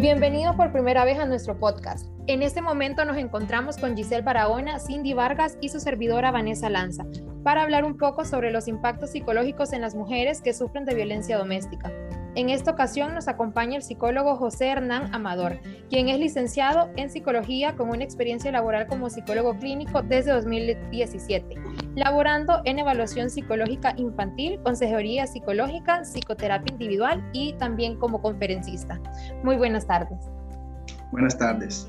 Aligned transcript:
Bienvenidos 0.00 0.54
por 0.54 0.70
primera 0.70 1.04
vez 1.04 1.18
a 1.18 1.26
nuestro 1.26 1.58
podcast. 1.58 2.06
En 2.28 2.40
este 2.44 2.62
momento 2.62 3.04
nos 3.04 3.16
encontramos 3.16 3.78
con 3.78 3.96
Giselle 3.96 4.22
Barahona, 4.22 4.78
Cindy 4.78 5.12
Vargas 5.12 5.58
y 5.60 5.70
su 5.70 5.80
servidora 5.80 6.30
Vanessa 6.30 6.70
Lanza 6.70 7.04
para 7.42 7.62
hablar 7.62 7.84
un 7.84 7.96
poco 7.96 8.24
sobre 8.24 8.52
los 8.52 8.68
impactos 8.68 9.10
psicológicos 9.10 9.72
en 9.72 9.80
las 9.80 9.96
mujeres 9.96 10.40
que 10.40 10.54
sufren 10.54 10.84
de 10.84 10.94
violencia 10.94 11.36
doméstica. 11.36 11.90
En 12.34 12.50
esta 12.50 12.70
ocasión 12.70 13.14
nos 13.14 13.26
acompaña 13.26 13.76
el 13.76 13.82
psicólogo 13.82 14.36
José 14.36 14.68
Hernán 14.68 15.14
Amador, 15.14 15.58
quien 15.88 16.08
es 16.08 16.18
licenciado 16.18 16.90
en 16.96 17.10
psicología 17.10 17.74
con 17.74 17.88
una 17.90 18.04
experiencia 18.04 18.52
laboral 18.52 18.86
como 18.86 19.10
psicólogo 19.10 19.56
clínico 19.56 20.02
desde 20.02 20.32
2017, 20.32 21.56
laborando 21.94 22.60
en 22.64 22.78
evaluación 22.78 23.30
psicológica 23.30 23.94
infantil, 23.96 24.60
consejería 24.62 25.26
psicológica, 25.26 26.04
psicoterapia 26.04 26.72
individual 26.72 27.28
y 27.32 27.54
también 27.54 27.98
como 27.98 28.22
conferencista. 28.22 29.00
Muy 29.42 29.56
buenas 29.56 29.86
tardes. 29.86 30.18
Buenas 31.10 31.36
tardes. 31.38 31.88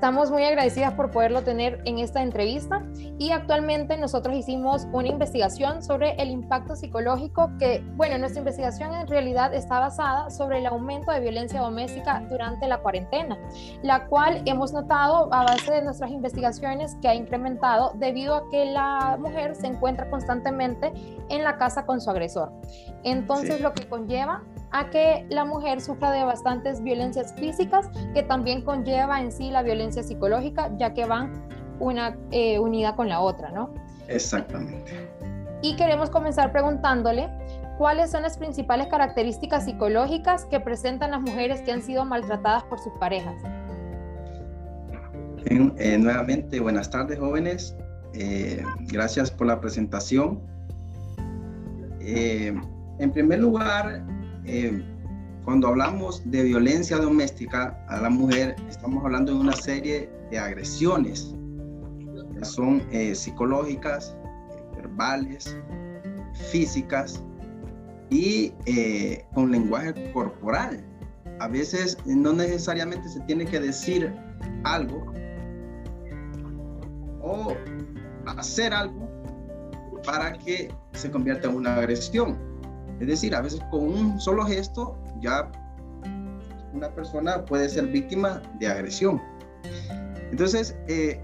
Estamos 0.00 0.30
muy 0.30 0.42
agradecidas 0.44 0.94
por 0.94 1.10
poderlo 1.10 1.42
tener 1.42 1.82
en 1.84 1.98
esta 1.98 2.22
entrevista 2.22 2.82
y 3.18 3.32
actualmente 3.32 3.98
nosotros 3.98 4.34
hicimos 4.34 4.88
una 4.94 5.08
investigación 5.08 5.82
sobre 5.82 6.12
el 6.12 6.30
impacto 6.30 6.74
psicológico 6.74 7.50
que, 7.58 7.84
bueno, 7.96 8.16
nuestra 8.16 8.38
investigación 8.38 8.94
en 8.94 9.06
realidad 9.06 9.52
está 9.52 9.78
basada 9.78 10.30
sobre 10.30 10.60
el 10.60 10.64
aumento 10.64 11.12
de 11.12 11.20
violencia 11.20 11.60
doméstica 11.60 12.24
durante 12.30 12.66
la 12.66 12.78
cuarentena, 12.78 13.36
la 13.82 14.06
cual 14.06 14.40
hemos 14.46 14.72
notado 14.72 15.28
a 15.34 15.44
base 15.44 15.70
de 15.70 15.82
nuestras 15.82 16.10
investigaciones 16.10 16.96
que 17.02 17.08
ha 17.08 17.14
incrementado 17.14 17.92
debido 17.96 18.36
a 18.36 18.48
que 18.48 18.64
la 18.72 19.18
mujer 19.20 19.54
se 19.54 19.66
encuentra 19.66 20.08
constantemente 20.08 20.94
en 21.28 21.44
la 21.44 21.58
casa 21.58 21.84
con 21.84 22.00
su 22.00 22.08
agresor. 22.08 22.50
Entonces, 23.04 23.60
lo 23.60 23.74
que 23.74 23.86
conlleva 23.86 24.44
a 24.72 24.90
que 24.90 25.26
la 25.28 25.44
mujer 25.44 25.80
sufra 25.80 26.12
de 26.12 26.24
bastantes 26.24 26.82
violencias 26.82 27.34
físicas 27.34 27.88
que 28.14 28.22
también 28.22 28.62
conlleva 28.62 29.20
en 29.20 29.32
sí 29.32 29.50
la 29.50 29.62
violencia 29.62 30.02
psicológica, 30.02 30.70
ya 30.78 30.94
que 30.94 31.06
van 31.06 31.32
una 31.80 32.16
eh, 32.30 32.58
unida 32.58 32.94
con 32.94 33.08
la 33.08 33.20
otra, 33.20 33.50
¿no? 33.50 33.74
Exactamente. 34.08 35.08
Y 35.62 35.76
queremos 35.76 36.10
comenzar 36.10 36.52
preguntándole 36.52 37.28
cuáles 37.78 38.10
son 38.10 38.22
las 38.22 38.38
principales 38.38 38.86
características 38.88 39.64
psicológicas 39.64 40.44
que 40.44 40.60
presentan 40.60 41.10
las 41.10 41.20
mujeres 41.20 41.62
que 41.62 41.72
han 41.72 41.82
sido 41.82 42.04
maltratadas 42.04 42.62
por 42.64 42.78
sus 42.78 42.92
parejas. 42.94 43.34
Eh, 45.46 45.98
nuevamente, 45.98 46.60
buenas 46.60 46.90
tardes 46.90 47.18
jóvenes. 47.18 47.74
Eh, 48.12 48.62
gracias 48.88 49.30
por 49.30 49.46
la 49.46 49.60
presentación. 49.60 50.40
en 52.00 53.12
primer 53.12 53.40
lugar, 53.40 54.02
eh, 54.50 54.82
cuando 55.44 55.68
hablamos 55.68 56.28
de 56.28 56.42
violencia 56.42 56.96
doméstica 56.96 57.78
a 57.88 58.00
la 58.00 58.10
mujer, 58.10 58.56
estamos 58.68 59.04
hablando 59.04 59.32
de 59.32 59.38
una 59.38 59.52
serie 59.52 60.10
de 60.28 60.38
agresiones 60.38 61.36
que 62.36 62.44
son 62.44 62.82
eh, 62.90 63.14
psicológicas, 63.14 64.16
verbales, 64.74 65.56
físicas 66.50 67.22
y 68.10 68.52
eh, 68.66 69.24
con 69.34 69.52
lenguaje 69.52 70.10
corporal. 70.12 70.84
A 71.38 71.46
veces 71.46 71.96
no 72.04 72.32
necesariamente 72.32 73.08
se 73.08 73.20
tiene 73.20 73.44
que 73.44 73.60
decir 73.60 74.12
algo 74.64 75.12
o 77.22 77.54
hacer 78.26 78.74
algo 78.74 79.08
para 80.04 80.32
que 80.38 80.74
se 80.92 81.08
convierta 81.08 81.48
en 81.48 81.54
una 81.54 81.76
agresión 81.76 82.49
es 83.00 83.06
decir, 83.06 83.34
a 83.34 83.40
veces 83.40 83.60
con 83.70 83.82
un 83.82 84.20
solo 84.20 84.44
gesto 84.44 84.96
ya 85.20 85.50
una 86.74 86.94
persona 86.94 87.44
puede 87.44 87.68
ser 87.68 87.86
víctima 87.86 88.42
de 88.58 88.68
agresión. 88.68 89.20
Entonces, 90.30 90.76
eh, 90.86 91.20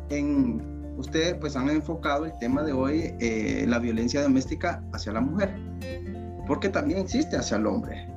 ustedes 0.96 1.34
pues 1.34 1.54
han 1.54 1.68
enfocado 1.68 2.24
el 2.24 2.36
tema 2.38 2.62
de 2.62 2.72
hoy, 2.72 3.14
eh, 3.20 3.64
la 3.68 3.78
violencia 3.78 4.22
doméstica 4.22 4.82
hacia 4.92 5.12
la 5.12 5.20
mujer, 5.20 5.54
porque 6.46 6.68
también 6.68 7.00
existe 7.00 7.36
hacia 7.36 7.58
el 7.58 7.66
hombre. 7.66 8.08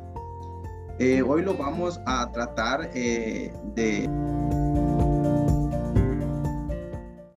Eh, 0.98 1.22
hoy 1.22 1.44
lo 1.44 1.56
vamos 1.56 2.00
a 2.06 2.32
tratar 2.32 2.92
de 2.92 4.04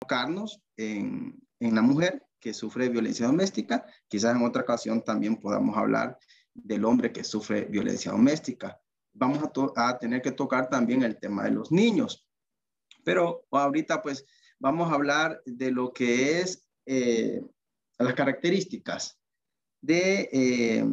enfocarnos 0.01 0.61
en, 0.77 1.35
en 1.61 1.75
la 1.75 1.83
mujer 1.83 2.23
que 2.41 2.55
sufre 2.55 2.89
violencia 2.89 3.27
doméstica. 3.27 3.87
Quizás 4.09 4.35
en 4.35 4.45
otra 4.45 4.63
ocasión 4.63 5.03
también 5.05 5.37
podamos 5.37 5.77
hablar 5.77 6.19
del 6.55 6.85
hombre 6.85 7.13
que 7.13 7.23
sufre 7.23 7.67
violencia 7.67 8.13
doméstica. 8.13 8.81
Vamos 9.13 9.39
a, 9.77 9.99
tener 9.99 10.23
que 10.23 10.33
tocar 10.33 10.69
también 10.69 11.03
el 11.03 11.19
tema 11.19 11.45
de 11.45 11.51
los 11.51 11.71
niños. 11.71 12.27
Pero 13.05 13.47
ahorita 13.51 14.03
pues 14.03 14.25
vamos 14.59 14.91
a 14.91 14.95
hablar 14.95 15.41
de 15.45 15.71
lo 15.71 15.93
que 15.93 16.41
es 16.41 16.67
eh, 16.87 17.41
las 17.99 18.15
características 18.15 19.19
de 19.81 20.29
eh, 20.33 20.85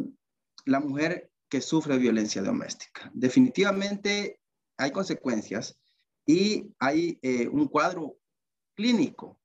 la 0.64 0.80
mujer 0.80 1.30
que 1.48 1.60
sufre 1.60 1.98
violencia 1.98 2.42
doméstica. 2.42 3.10
Definitivamente 3.14 4.40
hay 4.76 4.90
consecuencias 4.90 5.78
y 6.26 6.74
hay 6.78 7.18
eh, 7.22 7.48
un 7.48 7.68
cuadro 7.68 8.18
clínico 8.74 9.37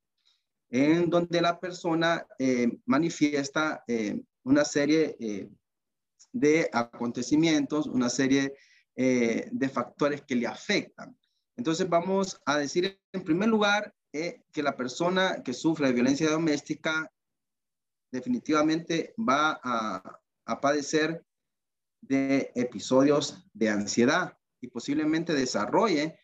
en 0.74 1.08
donde 1.08 1.40
la 1.40 1.60
persona 1.60 2.26
eh, 2.40 2.80
manifiesta 2.88 3.84
eh, 3.88 4.20
una 4.44 4.66
serie 4.66 5.16
eh, 5.20 5.48
de 6.32 6.68
acontecimientos, 6.74 7.86
una 7.86 8.10
serie 8.10 8.56
de 8.96 9.70
factores 9.70 10.22
que 10.22 10.36
le 10.36 10.46
afectan. 10.46 11.18
Entonces 11.58 11.90
vamos 11.90 12.40
a 12.46 12.60
decir 12.60 13.00
en 13.12 13.24
primer 13.24 13.50
lugar 13.50 13.92
que 14.12 14.64
la 14.64 14.78
persona 14.78 15.42
que 15.44 15.52
sufre 15.52 15.92
violencia 15.92 16.30
doméstica 16.30 17.12
definitivamente 18.12 19.16
va 19.18 19.60
a, 19.64 20.22
a 20.46 20.62
padecer 20.62 21.26
de 22.02 22.52
episodios 22.54 23.44
de 23.52 23.70
ansiedad 23.70 24.38
y 24.62 24.68
posiblemente 24.68 25.34
desarrolle 25.34 26.20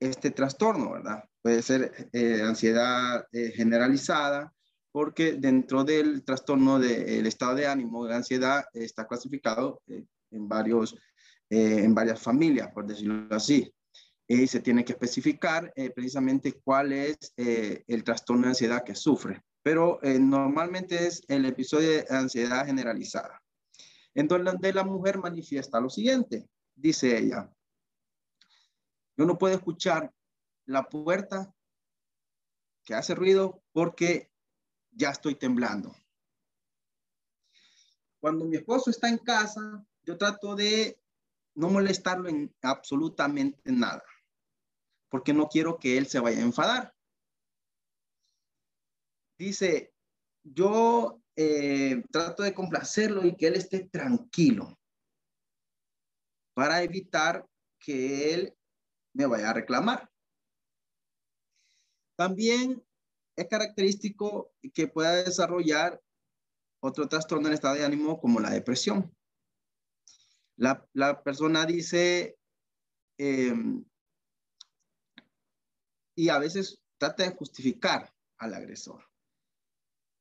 este 0.00 0.30
trastorno, 0.30 0.92
¿verdad? 0.92 1.28
Puede 1.44 1.60
ser 1.60 2.08
eh, 2.14 2.40
ansiedad 2.40 3.26
eh, 3.30 3.52
generalizada, 3.54 4.50
porque 4.90 5.34
dentro 5.34 5.84
del 5.84 6.24
trastorno 6.24 6.78
del 6.78 7.26
estado 7.26 7.56
de 7.56 7.66
ánimo, 7.66 8.06
de 8.06 8.14
ansiedad, 8.14 8.64
está 8.72 9.06
clasificado 9.06 9.82
eh, 9.86 10.06
en, 10.30 10.48
varios, 10.48 10.96
en 11.50 11.94
varias 11.94 12.22
familias, 12.22 12.70
por 12.72 12.86
decirlo 12.86 13.26
así. 13.28 13.70
Y 14.26 14.46
se 14.46 14.60
tiene 14.60 14.86
que 14.86 14.92
especificar 14.92 15.70
precisamente 15.94 16.62
cuál 16.64 16.94
es 16.94 17.34
el 17.36 18.04
trastorno 18.04 18.44
de 18.44 18.48
ansiedad 18.48 18.82
que 18.82 18.94
sufre. 18.94 19.42
Pero 19.62 20.00
normalmente 20.02 21.06
es 21.06 21.22
el 21.28 21.44
episodio 21.44 21.90
de 21.90 22.06
ansiedad 22.08 22.64
generalizada. 22.64 23.42
Entonces, 24.14 24.50
donde 24.50 24.72
la 24.72 24.84
mujer 24.84 25.18
manifiesta 25.18 25.78
lo 25.78 25.90
siguiente, 25.90 26.48
dice 26.74 27.18
ella, 27.18 27.52
yo 29.18 29.26
no 29.26 29.36
puedo 29.36 29.54
escuchar 29.54 30.10
la 30.66 30.88
puerta 30.88 31.54
que 32.84 32.94
hace 32.94 33.14
ruido 33.14 33.62
porque 33.72 34.30
ya 34.90 35.10
estoy 35.10 35.34
temblando. 35.34 35.94
Cuando 38.20 38.44
mi 38.44 38.56
esposo 38.56 38.90
está 38.90 39.08
en 39.08 39.18
casa, 39.18 39.84
yo 40.02 40.16
trato 40.16 40.54
de 40.54 40.98
no 41.54 41.68
molestarlo 41.68 42.28
en 42.28 42.54
absolutamente 42.62 43.70
nada, 43.70 44.02
porque 45.08 45.32
no 45.32 45.48
quiero 45.48 45.78
que 45.78 45.98
él 45.98 46.06
se 46.06 46.20
vaya 46.20 46.38
a 46.38 46.42
enfadar. 46.42 46.94
Dice, 49.36 49.92
yo 50.42 51.20
eh, 51.36 52.02
trato 52.10 52.42
de 52.42 52.54
complacerlo 52.54 53.26
y 53.26 53.36
que 53.36 53.48
él 53.48 53.56
esté 53.56 53.88
tranquilo 53.88 54.78
para 56.54 56.82
evitar 56.82 57.46
que 57.78 58.32
él 58.32 58.56
me 59.12 59.26
vaya 59.26 59.50
a 59.50 59.54
reclamar. 59.54 60.13
También 62.16 62.82
es 63.36 63.48
característico 63.48 64.52
que 64.72 64.88
pueda 64.88 65.24
desarrollar 65.24 66.00
otro 66.80 67.08
trastorno 67.08 67.48
en 67.48 67.54
estado 67.54 67.74
de 67.74 67.84
ánimo 67.84 68.20
como 68.20 68.40
la 68.40 68.50
depresión. 68.50 69.14
La, 70.56 71.22
persona 71.24 71.66
dice, 71.66 72.36
em, 73.18 73.84
y 76.14 76.28
a 76.28 76.38
veces 76.38 76.80
trata 76.98 77.24
de 77.24 77.34
justificar 77.34 78.12
al 78.38 78.54
agresor. 78.54 79.04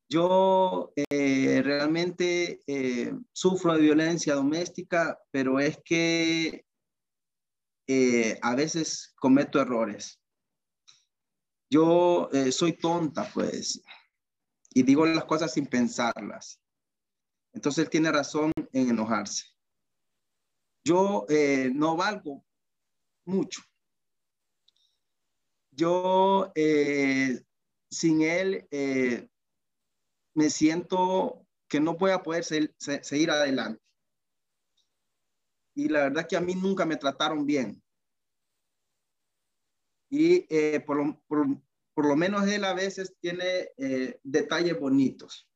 Yo 0.09 0.93
eh, 0.95 1.61
realmente 1.63 2.61
eh, 2.67 3.13
sufro 3.31 3.73
de 3.73 3.81
violencia 3.81 4.35
doméstica, 4.35 5.19
pero 5.31 5.59
es 5.59 5.79
que 5.83 6.65
eh, 7.87 8.39
a 8.41 8.55
veces 8.55 9.13
cometo 9.19 9.61
errores. 9.61 10.22
Yo 11.73 12.29
eh, 12.31 12.51
soy 12.51 12.73
tonta, 12.73 13.27
pues, 13.33 13.81
y 14.75 14.83
digo 14.83 15.07
las 15.07 15.25
cosas 15.25 15.51
sin 15.51 15.65
pensarlas. 15.65 16.61
Entonces 17.51 17.85
él 17.85 17.89
tiene 17.89 18.11
razón 18.11 18.51
en 18.71 18.89
enojarse. 18.91 19.45
yo 20.83 21.25
eh, 21.29 21.71
no 21.73 21.97
valgo 21.97 22.45
mucho. 23.25 23.63
Yo 25.71 26.51
eh, 26.53 27.41
sin 27.89 28.21
él 28.21 28.67
me 30.35 30.51
siento 30.51 31.47
que 31.67 31.79
no 31.79 31.95
voy 31.95 32.11
a 32.11 32.21
poder 32.21 32.43
seguir 32.43 33.31
adelante. 33.31 33.81
Y 35.73 35.89
la 35.89 36.01
verdad 36.01 36.27
que 36.27 36.37
a 36.37 36.41
mí 36.41 36.53
nunca 36.53 36.85
me 36.85 36.97
trataron 36.97 37.47
bien. 37.47 37.81
Y 40.15 40.45
por, 40.81 40.97
lo, 40.97 42.15
menos 42.15 42.47
él 42.47 42.63
a 42.65 42.73
veces 42.73 43.15
tiene 43.19 43.69
detalles 44.23 44.79
bonitos. 44.79 45.49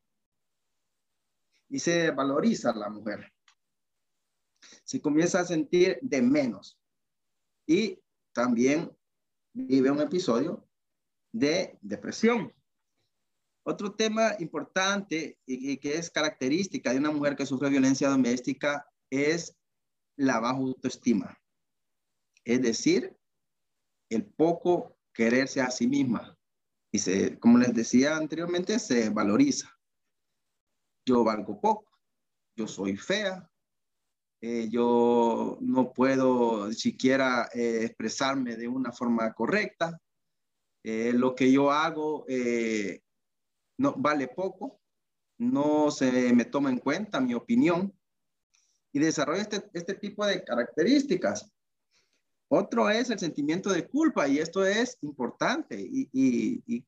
Y 1.70 1.80
se 1.80 2.12
valoriza 2.12 2.74
la 2.74 2.90
mujer 2.90 3.32
se 4.84 5.02
comienza 5.02 5.42
a 5.42 5.46
sentir 5.46 6.00
de 6.02 6.22
menos. 6.22 6.80
Y 7.66 8.00
también 8.34 8.92
vive 9.54 9.92
un 9.92 10.02
episodio 10.02 10.68
de 11.32 11.78
depresión. 11.82 12.54
Otro 13.64 13.94
tema 13.94 14.36
importante 14.40 15.40
y, 15.46 15.78
que 15.78 15.96
es 15.96 16.10
característica 16.10 16.94
de 16.94 17.00
una 17.00 17.12
mujer 17.12 17.36
que 17.36 17.46
sufre 17.46 17.70
violencia 17.70 18.08
doméstica 18.08 18.90
es 19.10 19.58
la 20.16 20.40
baja 20.40 20.56
autoestima. 20.56 21.38
Es 22.46 22.62
decir, 22.62 23.17
el 24.10 24.26
poco 24.26 24.98
quererse 25.14 25.62
a 25.62 25.72
sí 25.72 25.88
misma. 25.88 26.38
Y 26.92 27.00
se, 27.00 27.38
como 27.40 27.58
les 27.58 27.74
decía 27.74 28.16
anteriormente, 28.16 28.80
se 28.80 29.10
valoriza. 29.10 29.70
Yo 31.06 31.24
valgo 31.24 31.60
poco, 31.60 31.92
yo 32.56 32.68
soy 32.68 32.98
fea, 32.98 33.50
eh, 34.40 34.70
yo 34.70 35.58
no 35.62 35.92
puedo 35.94 36.72
siquiera 36.72 37.50
eh, 37.54 37.86
expresarme 37.86 38.56
de 38.56 38.68
una 38.68 38.92
forma 38.92 39.34
correcta, 39.34 40.00
eh, 40.84 41.12
lo 41.12 41.34
que 41.34 41.52
yo 41.52 41.72
hago 41.72 42.26
no 43.80 43.94
vale 43.98 44.28
poco, 44.28 44.80
no 45.40 45.92
se 45.92 46.34
me 46.34 46.46
toma 46.46 46.70
en 46.70 46.80
cuenta 46.80 47.20
mi 47.20 47.34
opinión 47.34 47.94
y 48.92 49.00
desarrolla 49.00 49.42
este, 49.42 49.70
este 49.74 49.96
tipo 49.96 50.26
de 50.26 50.44
características. 50.44 51.52
Otro 52.50 52.90
es 52.90 53.10
el 53.10 53.20
sentimiento 53.20 53.70
de 53.72 53.88
culpa 53.88 54.28
y 54.28 54.40
esto 54.40 54.66
es 54.66 54.98
importante 55.02 55.78
y, 55.80 56.86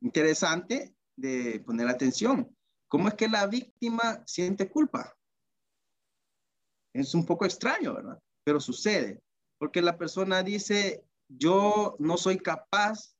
interesante 0.00 0.94
de 1.16 1.60
poner 1.60 1.88
atención. 1.88 2.56
¿Cómo 2.86 3.08
es 3.08 3.14
que 3.14 3.28
la 3.28 3.46
víctima 3.46 4.22
siente 4.24 4.70
culpa? 4.70 5.16
Es 6.94 7.12
un 7.14 7.26
poco 7.26 7.44
extraño, 7.44 7.94
¿verdad? 7.94 8.22
Pero 8.44 8.60
sucede, 8.60 9.20
porque 9.58 9.82
la 9.82 9.98
persona 9.98 10.42
dice, 10.42 11.04
yo 11.28 11.96
no 11.98 12.16
soy 12.16 12.38
capaz 12.38 13.16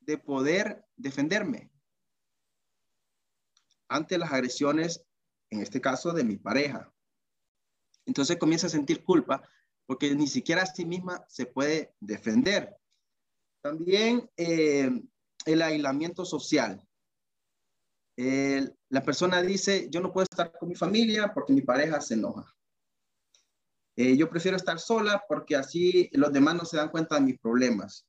de 0.00 0.16
poder 0.16 0.84
defenderme 0.96 1.70
ante 3.88 4.18
las 4.18 4.32
agresiones, 4.32 5.04
en 5.50 5.60
este 5.60 5.80
caso 5.80 6.12
de 6.12 6.24
mi 6.24 6.36
pareja. 6.36 6.92
Entonces 8.06 8.38
comienza 8.38 8.66
a 8.66 8.70
sentir 8.70 9.04
culpa 9.04 9.42
porque 9.86 10.14
ni 10.14 10.26
siquiera 10.26 10.62
a 10.62 10.66
sí 10.66 10.84
misma 10.84 11.24
se 11.28 11.46
puede 11.46 11.94
defender. 12.00 12.76
También 13.62 14.30
eh, 14.36 14.90
el 15.44 15.62
aislamiento 15.62 16.24
social. 16.24 16.82
la 18.16 19.02
persona 19.02 19.42
dice, 19.42 19.88
yo 19.90 20.00
no 20.00 20.12
puedo 20.12 20.24
estar 20.24 20.52
con 20.58 20.68
mi 20.68 20.74
familia 20.74 21.32
porque 21.34 21.52
mi 21.52 21.62
pareja 21.62 22.00
se 22.00 22.14
enoja. 22.14 22.56
Eh, 23.96 24.14
yo 24.14 24.28
prefiero 24.28 24.58
estar 24.58 24.78
sola 24.78 25.24
porque 25.26 25.56
así 25.56 26.10
los 26.12 26.30
demás 26.30 26.54
no 26.54 26.64
se 26.66 26.76
dan 26.76 26.90
cuenta 26.90 27.14
de 27.14 27.22
mis 27.22 27.38
problemas. 27.38 28.06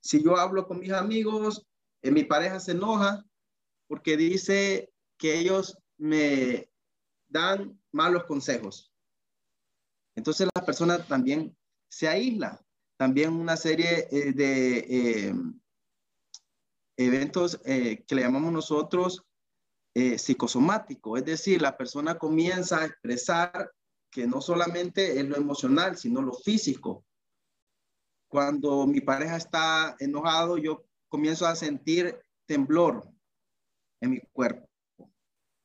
Si 0.00 0.22
yo 0.22 0.36
hablo 0.36 0.66
con 0.66 0.80
mis 0.80 0.92
amigos, 0.92 1.66
eh, 2.02 2.10
mi 2.10 2.24
pareja 2.24 2.60
se 2.60 2.72
enoja 2.72 3.24
porque 3.86 4.18
dice 4.18 4.92
que 5.16 5.38
ellos 5.38 5.78
me 5.96 6.70
dan 7.28 7.80
malos 7.90 8.24
consejos. 8.24 8.89
Entonces 10.16 10.48
la 10.54 10.64
persona 10.64 11.04
también 11.04 11.56
se 11.88 12.08
aísla. 12.08 12.60
También 12.96 13.32
una 13.32 13.56
serie 13.56 14.08
eh, 14.10 14.32
de 14.32 15.34
eventos 16.96 17.58
que 17.58 18.14
le 18.14 18.22
llamamos 18.22 18.52
nosotros 18.52 19.24
psicosomático, 19.94 21.16
es 21.16 21.24
decir, 21.24 21.62
la 21.62 21.76
persona 21.76 22.16
comienza 22.16 22.80
a 22.80 22.84
expresar 22.84 23.72
que 24.10 24.26
no 24.26 24.40
solamente 24.40 25.18
es 25.18 25.24
lo 25.24 25.36
emocional, 25.36 25.96
sino 25.96 26.20
lo 26.20 26.34
físico. 26.34 27.04
Cuando 28.28 28.86
mi 28.86 29.00
pareja 29.00 29.36
está 29.36 29.96
enojado, 29.98 30.58
yo 30.58 30.84
comienzo 31.08 31.46
a 31.46 31.56
sentir 31.56 32.20
temblor 32.46 33.08
en 34.00 34.10
mi 34.10 34.20
cuerpo. 34.32 34.68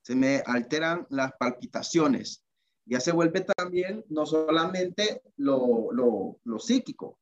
Se 0.03 0.15
me 0.15 0.43
alteran 0.45 1.07
las 1.09 1.33
palpitaciones. 1.33 2.43
Ya 2.85 2.99
se 2.99 3.11
vuelve 3.11 3.41
también 3.41 4.05
no 4.09 4.25
solamente 4.25 5.21
lo, 5.37 5.91
lo, 5.91 6.37
lo 6.43 6.59
psíquico, 6.59 7.17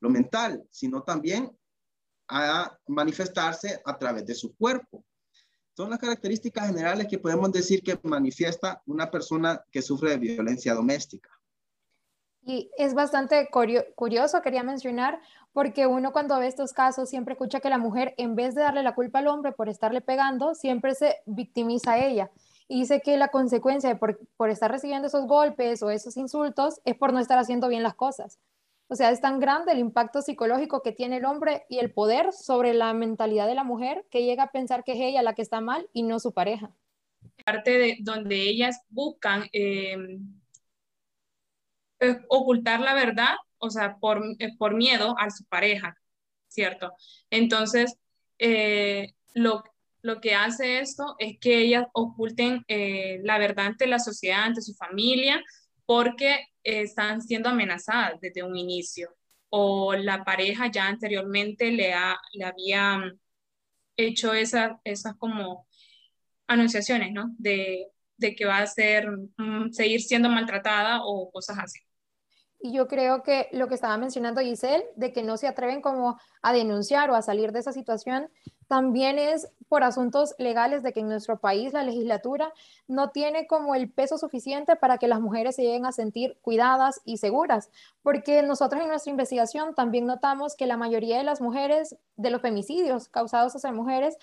lo 0.00 0.10
mental, 0.10 0.66
sino 0.70 1.02
también 1.02 1.56
a 2.28 2.76
manifestarse 2.88 3.80
a 3.84 3.96
través 3.98 4.26
de 4.26 4.34
su 4.34 4.56
cuerpo. 4.56 5.04
Son 5.76 5.90
las 5.90 5.98
características 5.98 6.68
generales 6.68 7.06
que 7.06 7.18
podemos 7.18 7.52
decir 7.52 7.82
que 7.82 7.98
manifiesta 8.02 8.82
una 8.86 9.10
persona 9.10 9.62
que 9.70 9.82
sufre 9.82 10.10
de 10.10 10.16
violencia 10.16 10.74
doméstica. 10.74 11.30
Y 12.42 12.70
es 12.78 12.94
bastante 12.94 13.48
curioso, 13.50 14.40
quería 14.40 14.62
mencionar, 14.62 15.20
porque 15.52 15.86
uno 15.86 16.12
cuando 16.12 16.38
ve 16.38 16.46
estos 16.46 16.72
casos 16.72 17.10
siempre 17.10 17.32
escucha 17.32 17.58
que 17.58 17.68
la 17.68 17.76
mujer, 17.76 18.14
en 18.18 18.36
vez 18.36 18.54
de 18.54 18.62
darle 18.62 18.84
la 18.84 18.94
culpa 18.94 19.18
al 19.18 19.26
hombre 19.26 19.50
por 19.50 19.68
estarle 19.68 20.00
pegando, 20.00 20.54
siempre 20.54 20.94
se 20.94 21.16
victimiza 21.26 21.92
a 21.92 22.06
ella. 22.06 22.30
Y 22.68 22.80
dice 22.80 23.00
que 23.00 23.16
la 23.16 23.28
consecuencia 23.28 23.98
por, 23.98 24.18
por 24.36 24.50
estar 24.50 24.70
recibiendo 24.70 25.06
esos 25.06 25.26
golpes 25.26 25.82
o 25.82 25.90
esos 25.90 26.16
insultos 26.16 26.80
es 26.84 26.96
por 26.96 27.12
no 27.12 27.20
estar 27.20 27.38
haciendo 27.38 27.68
bien 27.68 27.82
las 27.82 27.94
cosas. 27.94 28.38
O 28.88 28.94
sea, 28.94 29.10
es 29.10 29.20
tan 29.20 29.40
grande 29.40 29.72
el 29.72 29.78
impacto 29.78 30.22
psicológico 30.22 30.82
que 30.82 30.92
tiene 30.92 31.16
el 31.16 31.24
hombre 31.24 31.64
y 31.68 31.78
el 31.78 31.92
poder 31.92 32.32
sobre 32.32 32.72
la 32.72 32.92
mentalidad 32.94 33.48
de 33.48 33.56
la 33.56 33.64
mujer 33.64 34.06
que 34.10 34.24
llega 34.24 34.44
a 34.44 34.52
pensar 34.52 34.84
que 34.84 34.92
es 34.92 35.00
ella 35.00 35.22
la 35.22 35.34
que 35.34 35.42
está 35.42 35.60
mal 35.60 35.88
y 35.92 36.04
no 36.04 36.20
su 36.20 36.32
pareja. 36.32 36.70
Parte 37.44 37.78
de 37.78 37.96
donde 38.00 38.42
ellas 38.42 38.80
buscan 38.88 39.48
em, 39.52 40.40
eh, 41.98 42.16
ocultar 42.28 42.80
la 42.80 42.94
verdad, 42.94 43.34
o 43.58 43.70
sea, 43.70 43.96
por, 43.96 44.22
eh, 44.38 44.56
por, 44.56 44.74
miedo 44.74 45.16
a 45.18 45.30
su 45.30 45.44
pareja, 45.46 45.96
¿cierto? 46.46 46.92
Entonces, 47.30 47.98
eh, 48.38 49.14
lo, 49.34 49.64
lo, 50.06 50.20
que 50.20 50.34
hace 50.34 50.80
esto 50.80 51.16
es 51.18 51.38
que 51.40 51.58
ellas 51.58 51.86
oculten 51.92 52.64
la 52.68 53.38
verdad 53.38 53.66
ante 53.66 53.86
la 53.86 53.98
sociedad, 53.98 54.44
ante 54.44 54.62
su 54.62 54.74
familia, 54.74 55.42
porque 55.86 56.46
están 56.62 57.22
siendo 57.22 57.48
amenazadas 57.48 58.20
desde 58.20 58.42
un 58.42 58.56
inicio 58.56 59.16
o 59.50 59.94
la 59.94 60.24
pareja 60.24 60.70
ya 60.70 60.88
anteriormente 60.88 61.70
le, 61.70 61.94
ha, 61.94 62.18
le 62.34 62.44
había 62.44 62.98
mm, 62.98 63.18
hecho 63.96 64.32
esas 64.34 64.78
como 65.18 65.68
anunciaciones, 66.46 67.12
¿no? 67.12 67.34
De, 67.38 67.88
de 68.16 68.34
que 68.34 68.46
va 68.46 68.58
a 68.58 68.66
ser, 68.66 69.08
mm, 69.38 69.72
seguir 69.72 70.02
siendo 70.02 70.28
maltratada 70.28 71.00
o 71.04 71.30
cosas 71.30 71.58
así. 71.58 71.80
Y 72.60 72.72
yo 72.72 72.88
creo 72.88 73.22
que 73.22 73.48
lo 73.52 73.68
que 73.68 73.74
estaba 73.74 73.96
mencionando 73.98 74.40
Giselle, 74.40 74.86
de 74.96 75.12
que 75.12 75.22
no 75.22 75.36
se 75.36 75.46
atreven 75.46 75.82
como 75.82 76.18
a 76.42 76.52
denunciar 76.52 77.10
o 77.10 77.14
a 77.14 77.22
salir 77.22 77.52
de 77.52 77.60
esa 77.60 77.72
situación, 77.72 78.30
también 78.66 79.18
es 79.18 79.48
por 79.68 79.84
asuntos 79.84 80.34
legales 80.38 80.82
de 80.82 80.92
que 80.92 81.00
en 81.00 81.08
nuestro 81.08 81.38
país 81.38 81.72
la 81.72 81.82
legislatura 81.82 82.52
no 82.88 83.10
tiene 83.10 83.46
como 83.46 83.74
el 83.74 83.90
peso 83.90 84.18
suficiente 84.18 84.76
para 84.76 84.98
que 84.98 85.08
las 85.08 85.20
mujeres 85.20 85.56
se 85.56 85.62
lleguen 85.62 85.86
a 85.86 85.92
sentir 85.92 86.38
cuidadas 86.42 87.00
y 87.04 87.18
seguras, 87.18 87.70
porque 88.02 88.42
nosotros 88.42 88.82
en 88.82 88.88
nuestra 88.88 89.10
investigación 89.10 89.74
también 89.74 90.06
notamos 90.06 90.56
que 90.56 90.66
la 90.66 90.76
mayoría 90.76 91.18
de 91.18 91.24
las 91.24 91.40
mujeres, 91.40 91.96
de 92.16 92.30
los 92.30 92.42
femicidios 92.42 93.08
causados 93.08 93.54
hacia 93.54 93.72
mujeres, 93.72 94.16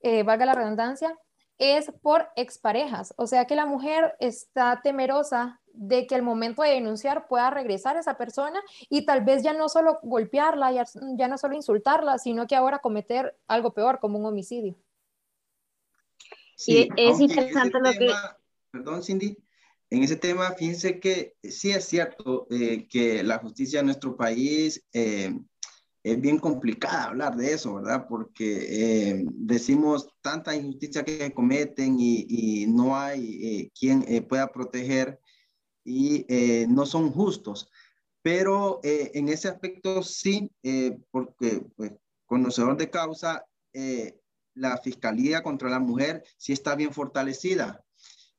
eh, 0.00 0.22
valga 0.22 0.46
la 0.46 0.54
redundancia, 0.54 1.18
es 1.58 1.92
por 2.02 2.28
exparejas, 2.34 3.14
o 3.16 3.26
sea 3.26 3.46
que 3.46 3.56
la 3.56 3.66
mujer 3.66 4.16
está 4.18 4.80
temerosa 4.82 5.60
de 5.74 6.06
que 6.06 6.14
el 6.14 6.22
momento 6.22 6.62
de 6.62 6.70
denunciar 6.70 7.26
pueda 7.28 7.50
regresar 7.50 7.96
esa 7.96 8.16
persona 8.16 8.60
y 8.88 9.04
tal 9.04 9.24
vez 9.24 9.42
ya 9.42 9.52
no 9.52 9.68
solo 9.68 9.98
golpearla, 10.02 10.72
ya, 10.72 11.28
no 11.28 11.38
solo 11.38 11.54
insultarla, 11.54 12.18
sino 12.18 12.46
que 12.46 12.56
ahora 12.56 12.78
cometer 12.78 13.36
algo 13.46 13.72
peor 13.72 13.98
como 14.00 14.18
un 14.18 14.26
homicidio. 14.26 14.76
Sí, 16.56 16.88
es 16.96 17.20
interesante 17.20 17.78
lo 17.80 17.92
que... 17.92 18.10
Perdón, 18.70 19.02
Cindy. 19.02 19.36
En 19.90 20.02
ese 20.02 20.16
tema, 20.16 20.52
fíjense 20.52 20.98
que 21.00 21.36
sí 21.42 21.70
es 21.70 21.84
cierto 21.84 22.46
eh, 22.50 22.88
que 22.88 23.22
la 23.22 23.38
justicia 23.38 23.80
en 23.80 23.86
nuestro 23.86 24.16
país 24.16 24.82
eh, 24.94 25.38
es 26.02 26.18
bien 26.18 26.38
complicada 26.38 27.04
hablar 27.04 27.36
de 27.36 27.52
eso, 27.52 27.74
¿verdad? 27.74 28.06
Porque 28.08 29.10
eh, 29.10 29.24
decimos 29.26 30.08
tanta 30.22 30.56
injusticia 30.56 31.04
que 31.04 31.34
cometen 31.34 32.00
y, 32.00 32.24
y 32.26 32.66
no 32.68 32.96
hay 32.96 33.70
quien 33.78 34.02
pueda 34.26 34.50
proteger 34.50 35.20
y 35.84 36.26
no 36.68 36.86
son 36.86 37.10
justos. 37.10 37.70
Pero 38.22 38.80
en 38.82 39.28
ese 39.28 39.48
aspecto 39.48 40.02
sí, 40.02 40.50
porque 41.10 41.66
pues, 41.76 41.92
conocedor 42.26 42.76
de 42.76 42.90
causa, 42.90 43.44
la 44.54 44.78
Fiscalía 44.78 45.42
contra 45.42 45.68
la 45.68 45.80
Mujer 45.80 46.22
sí 46.36 46.52
está 46.52 46.74
bien 46.74 46.92
fortalecida. 46.92 47.82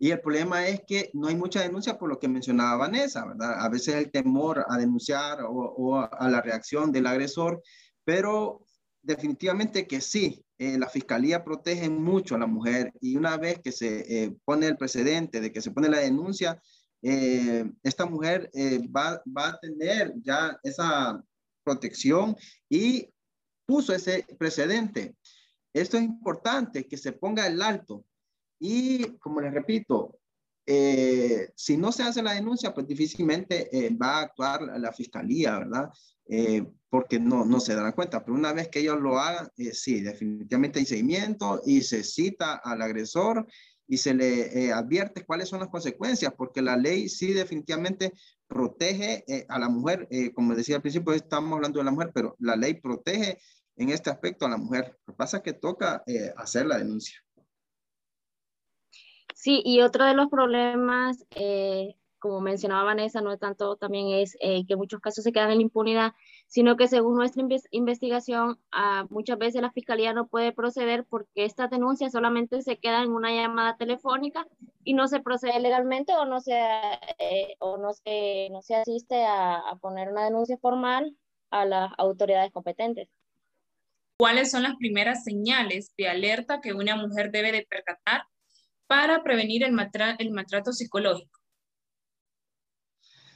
Y 0.03 0.11
el 0.11 0.19
problema 0.19 0.67
es 0.67 0.81
que 0.85 1.09
no 1.13 1.27
hay 1.27 1.35
mucha 1.35 1.61
denuncia 1.61 1.97
por 1.97 2.09
lo 2.09 2.19
que 2.19 2.27
mencionaba 2.27 2.75
Vanessa, 2.75 3.25
¿verdad? 3.25 3.63
A 3.63 3.69
veces 3.69 3.95
el 3.95 4.11
temor 4.11 4.65
a 4.67 4.77
denunciar 4.77 5.39
o, 5.47 5.97
a 5.97 6.29
la 6.29 6.41
reacción 6.41 6.91
del 6.91 7.07
agresor, 7.07 7.61
pero 8.03 8.65
definitivamente 9.01 9.87
que 9.87 10.01
sí, 10.01 10.43
eh, 10.57 10.77
la 10.77 10.89
fiscalía 10.89 11.43
protege 11.43 11.89
mucho 11.89 12.35
a 12.35 12.39
la 12.39 12.47
mujer 12.47 12.91
y 12.99 13.15
una 13.15 13.37
vez 13.37 13.59
que 13.59 13.71
se 13.71 14.23
eh, 14.23 14.35
pone 14.45 14.67
el 14.67 14.77
precedente 14.77 15.39
de 15.39 15.51
que 15.51 15.61
se 15.61 15.71
pone 15.71 15.89
la 15.89 15.99
denuncia, 15.99 16.61
eh, 17.03 17.69
esta 17.83 18.05
mujer 18.05 18.49
va, 18.95 19.21
va 19.25 19.49
a 19.49 19.59
tener 19.59 20.13
ya 20.21 20.57
esa 20.63 21.23
protección 21.63 22.35
y 22.69 23.09
puso 23.65 23.93
ese 23.93 24.25
precedente. 24.37 25.15
Esto 25.73 25.97
es 25.97 26.03
importante, 26.03 26.87
que 26.87 26.97
se 26.97 27.11
ponga 27.13 27.47
el 27.47 27.61
alto. 27.61 28.05
Y 28.59 29.17
como 29.17 29.41
les 29.41 29.53
repito, 29.53 30.19
eh, 30.65 31.49
si 31.55 31.75
no 31.75 31.91
se 31.91 32.03
hace 32.03 32.21
la 32.21 32.33
denuncia, 32.33 32.73
pues 32.73 32.87
difícilmente 32.87 33.67
eh, 33.75 33.89
va 33.89 34.19
a 34.19 34.21
actuar 34.21 34.61
la, 34.61 34.93
fiscalía, 34.93 35.59
¿verdad? 35.59 35.89
Eh, 36.27 36.65
porque 36.89 37.19
no, 37.19 37.43
no 37.43 37.59
se 37.59 37.75
darán 37.75 37.91
cuenta. 37.93 38.23
Pero 38.23 38.37
una 38.37 38.53
vez 38.53 38.69
que 38.69 38.79
ellos 38.79 39.01
lo 39.01 39.19
hagan, 39.19 39.49
sí, 39.73 40.01
definitivamente 40.01 40.79
hay 40.79 40.85
seguimiento 40.85 41.61
y 41.65 41.81
se 41.81 42.03
cita 42.03 42.61
al 42.63 42.81
agresor 42.81 43.45
y 43.93 43.97
se 43.97 44.13
le 44.13 44.71
advierte 44.73 45.25
cuáles 45.25 45.49
son 45.49 45.59
las 45.59 45.69
consecuencias, 45.69 46.33
porque 46.35 46.61
la 46.61 46.77
ley 46.77 47.09
sí 47.09 47.33
definitivamente 47.33 48.11
protege 48.47 49.23
a 49.49 49.59
la 49.59 49.69
mujer. 49.69 50.07
como 50.33 50.55
decía 50.55 50.77
al 50.77 50.81
principio, 50.81 51.13
estamos 51.13 51.53
hablando 51.53 51.79
de 51.79 51.85
la 51.85 51.91
mujer, 51.91 52.11
pero 52.13 52.35
la 52.39 52.55
ley 52.55 52.73
protege 52.75 53.37
en 53.75 53.89
este 53.89 54.09
aspecto 54.09 54.45
a 54.45 54.49
la 54.49 54.57
mujer. 54.57 54.97
Lo 55.05 55.13
que 55.13 55.17
pasa 55.17 55.37
es 55.37 55.43
que 55.43 55.53
toca 55.53 56.03
eh, 56.07 56.33
hacer 56.37 56.65
la 56.65 56.77
denuncia. 56.77 57.19
Sí, 59.35 59.61
y 59.65 59.81
otro 59.81 60.05
de 60.05 60.13
los 60.13 60.29
problemas, 60.29 61.25
eh, 61.31 61.95
como 62.23 62.39
mencionaba 62.39 62.85
Vanessa, 62.85 63.19
no 63.19 63.33
es 63.33 63.39
tanto 63.41 63.75
también 63.75 64.07
es 64.13 64.37
eh, 64.39 64.65
que 64.65 64.77
muchos 64.77 65.01
casos 65.01 65.25
se 65.25 65.33
quedan 65.33 65.51
en 65.51 65.57
la 65.57 65.63
impunidad, 65.63 66.13
sino 66.47 66.77
que 66.77 66.87
según 66.87 67.17
nuestra 67.17 67.43
investigación, 67.71 68.61
ah, 68.71 69.05
muchas 69.09 69.37
veces 69.37 69.61
la 69.61 69.73
fiscalía 69.73 70.13
no 70.13 70.27
puede 70.27 70.53
proceder 70.53 71.03
porque 71.03 71.43
esta 71.43 71.67
denuncia 71.67 72.09
solamente 72.09 72.61
se 72.61 72.77
queda 72.77 73.03
en 73.03 73.11
una 73.11 73.29
llamada 73.29 73.75
telefónica 73.75 74.47
y 74.85 74.93
no 74.93 75.09
se 75.09 75.19
procede 75.19 75.59
legalmente 75.59 76.13
o 76.13 76.23
no 76.23 76.39
se, 76.39 76.57
o 77.59 77.75
no 77.75 77.91
se, 77.91 78.47
no 78.51 78.61
se 78.61 78.75
asiste 78.75 79.25
a 79.25 79.77
poner 79.81 80.09
una 80.09 80.23
denuncia 80.23 80.57
formal 80.57 81.17
a 81.51 81.65
las 81.65 81.91
autoridades 81.97 82.53
competentes. 82.53 83.09
¿Cuáles 84.17 84.49
son 84.49 84.63
las 84.63 84.77
primeras 84.77 85.25
señales 85.25 85.93
de 85.97 86.07
alerta 86.07 86.61
que 86.61 86.71
una 86.71 86.95
mujer 86.95 87.31
debe 87.31 87.51
de 87.51 87.67
percatar 87.69 88.23
para 88.87 89.23
prevenir 89.23 89.65
el, 89.65 89.73
maltrato 89.73 90.71
psicológico? 90.71 91.42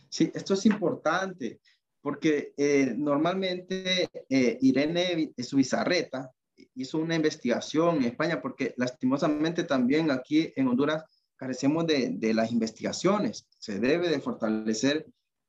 Sí, 0.09 0.31
esto 0.33 0.53
es 0.53 0.65
importante 0.65 1.59
porque 2.07 2.53
eh, 2.55 2.93
normalmente 2.95 4.09
eh, 4.29 4.57
Irene 4.61 5.33
Suizarreta 5.37 6.31
hizo 6.75 6.99
una 6.99 7.15
investigación 7.15 7.97
en 7.97 8.05
España 8.05 8.41
porque 8.41 8.73
lastimosamente 8.77 9.65
también 9.65 10.09
aquí 10.09 10.53
en 10.55 10.69
Honduras 10.69 11.03
carecemos 11.35 11.85
de, 11.85 12.11
de, 12.11 12.33
las 12.33 12.51
investigaciones. 12.51 13.45
Se 13.59 13.79
debe 13.79 14.07
de 14.07 14.21
fortalecer 14.21 15.05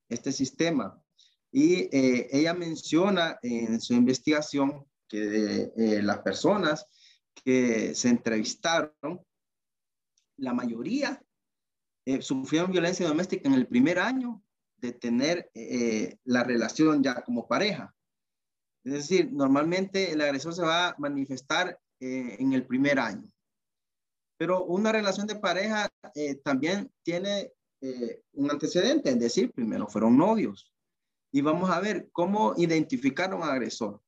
este 0.09 0.33
sistema. 0.33 1.01
Y 1.53 1.89
eh, 1.97 2.29
ella 2.33 2.55
menciona 2.55 3.39
en 3.43 3.81
su 3.81 3.95
investigación 3.95 4.85
que 5.07 5.71
eh, 5.77 6.03
las 6.03 6.19
personas 6.23 6.87
que 7.45 7.95
se 7.95 8.09
entrevistaron, 8.09 9.21
la 10.39 10.53
mayoría 10.53 11.23
sufrieron 12.21 12.73
violencia 12.73 13.07
doméstica 13.07 13.49
en 13.49 13.55
el 13.55 13.69
primer 13.69 14.01
año 14.01 14.43
de 14.79 14.93
tener 14.93 15.51
eh, 15.55 16.17
la 16.25 16.45
relación 16.45 17.03
ya 17.03 17.23
como 17.23 17.47
pareja. 17.47 17.95
Es 18.85 18.93
decir, 18.93 19.33
normalmente 19.33 20.13
el 20.13 20.21
agresor 20.21 20.55
se 20.55 20.63
va 20.63 20.89
a 20.89 20.95
manifestar 20.99 21.79
en 22.01 22.53
el 22.53 22.65
primer 22.65 22.99
año. 23.01 23.29
Pero 24.39 24.65
una 24.65 24.93
relación 24.93 25.27
de 25.27 25.35
pareja 25.35 25.89
también 26.45 26.91
tiene 27.03 27.53
un 28.35 28.51
antecedente, 28.51 29.11
es 29.11 29.19
decir, 29.19 29.53
primero 29.53 29.89
fueron 29.89 30.17
novios. 30.17 30.73
Y 31.33 31.41
vamos 31.41 31.71
a 31.71 31.81
ver 31.81 32.09
cómo 32.13 32.55
identificar 32.57 33.33
a 33.33 33.37
un 33.37 33.43
agresor 33.43 34.01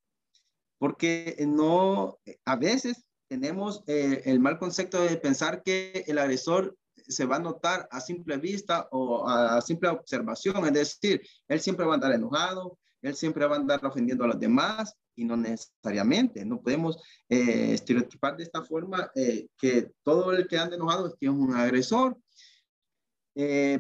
porque 0.81 1.37
no, 1.47 2.19
a 2.47 2.57
veces 2.57 3.05
tenemos 3.29 3.85
eh, 3.87 4.23
el 4.25 4.41
mal 4.41 4.59
concepto 4.59 5.03
de 5.03 5.19
pensar 5.19 5.63
que 5.63 6.05
el 6.07 6.17
agresor 6.17 6.75
se 7.11 7.27
va 7.27 7.37
a 7.37 7.41
notar 7.41 7.89
a 7.91 8.01
simple 8.01 8.37
vista 8.37 8.89
o 8.93 9.29
a, 9.29 9.61
simple 9.61 9.89
observación, 9.89 10.65
es 10.67 10.73
decir, 10.73 11.23
él 11.49 11.61
siempre 11.61 11.85
va 11.85 11.93
a 11.93 11.95
andar 11.95 12.13
enojado, 12.13 12.79
él 13.03 13.15
siempre 13.15 13.47
va 13.47 13.57
a 13.57 13.59
andar 13.59 13.85
ofendiendo 13.85 14.25
a 14.25 14.29
los 14.29 14.41
demás 14.41 14.95
y 15.17 15.25
no 15.25 15.37
necesariamente, 15.37 16.45
no 16.45 16.61
podemos 16.61 17.03
eh, 17.29 17.75
estereotipar 17.75 18.37
de 18.37 18.45
esta 18.45 18.63
forma 18.63 19.11
eh, 19.15 19.49
que 19.59 19.93
todo 20.03 20.33
el 20.33 20.47
que 20.47 20.59
anda 20.59 20.77
enojado 20.77 21.09
es 21.09 21.15
que 21.19 21.27
es 21.27 21.33
un 21.33 21.55
agresor, 21.55 22.17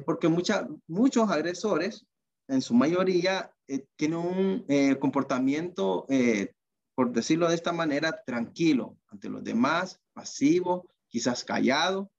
porque 0.07 0.29
mucha, 0.29 0.67
muchos 0.87 1.29
agresores, 1.29 2.07
en 2.49 2.63
su 2.63 2.73
mayoría, 2.73 3.53
tienen 3.97 4.19
un 4.19 4.95
comportamiento 4.99 6.07
por 7.01 7.13
decirlo 7.13 7.49
de 7.49 7.55
esta 7.55 7.73
manera, 7.73 8.23
tranquilo 8.27 8.99
ante 9.09 9.31
los 9.31 9.43
demás, 9.43 9.99
pasivo, 10.13 10.91
quizás 11.09 11.45
callado, 11.45 12.11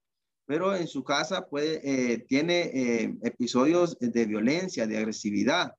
pero 0.46 0.76
en 0.76 0.88
su 0.88 1.04
casa 1.04 1.48
puede, 1.48 1.82
eh, 1.84 2.20
tiene 2.28 2.62
eh, 2.74 3.18
episodios 3.24 3.98
de 4.00 4.26
violencia, 4.26 4.88
de 4.88 4.98
agresividad. 4.98 5.74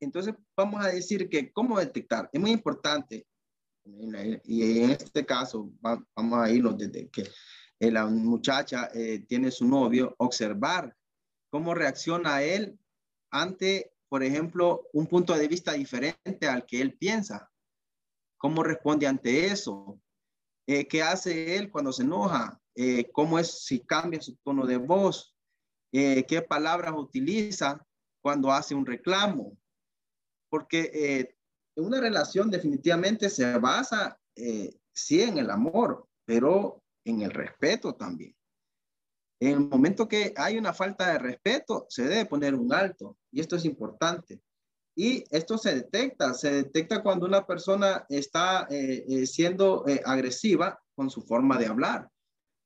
Entonces, 0.00 0.34
vamos 0.56 0.84
a 0.84 0.88
decir 0.88 1.28
que 1.28 1.52
cómo 1.52 1.78
detectar. 1.78 2.28
Es 2.32 2.40
muy 2.40 2.52
importante, 2.52 3.26
y 3.84 4.82
en 4.82 4.90
este 4.90 5.24
caso 5.24 5.70
vamos 5.80 6.38
a 6.38 6.50
irnos 6.50 6.76
desde 6.76 7.08
que 7.08 7.24
la 7.80 8.06
muchacha 8.06 8.90
eh, 8.92 9.24
tiene 9.26 9.50
su 9.50 9.66
novio, 9.66 10.14
observar 10.18 10.94
cómo 11.50 11.74
reacciona 11.74 12.42
él 12.42 12.78
ante 13.30 13.92
por 14.08 14.22
ejemplo, 14.22 14.88
un 14.92 15.06
punto 15.06 15.34
de 15.36 15.48
vista 15.48 15.72
diferente 15.72 16.48
al 16.48 16.64
que 16.64 16.80
él 16.80 16.96
piensa. 16.96 17.50
¿Cómo 18.38 18.62
responde 18.62 19.06
ante 19.06 19.46
eso? 19.46 20.00
Eh, 20.66 20.86
¿Qué 20.86 21.02
hace 21.02 21.56
él 21.56 21.70
cuando 21.70 21.92
se 21.92 22.02
enoja? 22.04 22.60
Eh, 22.80 23.10
¿Cómo 23.10 23.40
es 23.40 23.64
si 23.64 23.80
cambia 23.80 24.20
su 24.20 24.36
tono 24.36 24.64
de 24.64 24.76
voz? 24.76 25.34
Eh, 25.92 26.24
¿Qué 26.26 26.42
palabras 26.42 26.94
utiliza 26.96 27.84
cuando 28.22 28.52
hace 28.52 28.74
un 28.74 28.86
reclamo? 28.86 29.58
Porque 30.48 31.34
una 31.74 32.00
relación 32.00 32.50
definitivamente 32.50 33.28
se 33.28 33.58
basa, 33.58 34.18
sí, 34.92 35.20
en 35.20 35.38
el 35.38 35.50
amor, 35.50 36.06
pero 36.24 36.82
en 37.04 37.22
el 37.22 37.30
respeto 37.30 37.94
también. 37.94 38.34
En 39.40 39.52
el 39.52 39.60
momento 39.60 40.08
que 40.08 40.32
hay 40.36 40.58
una 40.58 40.72
falta 40.72 41.12
de 41.12 41.18
respeto, 41.18 41.86
se 41.88 42.04
debe 42.04 42.26
poner 42.26 42.54
un 42.54 42.72
alto 42.72 43.16
y 43.30 43.40
esto 43.40 43.56
es 43.56 43.64
importante. 43.64 44.40
Y 44.96 45.22
esto 45.30 45.56
se 45.58 45.76
detecta, 45.76 46.34
se 46.34 46.50
detecta 46.50 47.04
cuando 47.04 47.24
una 47.24 47.46
persona 47.46 48.04
está 48.08 48.66
eh, 48.68 49.04
eh, 49.08 49.26
siendo 49.26 49.86
eh, 49.86 50.02
agresiva 50.04 50.82
con 50.96 51.08
su 51.08 51.22
forma 51.22 51.56
de 51.56 51.66
hablar, 51.66 52.10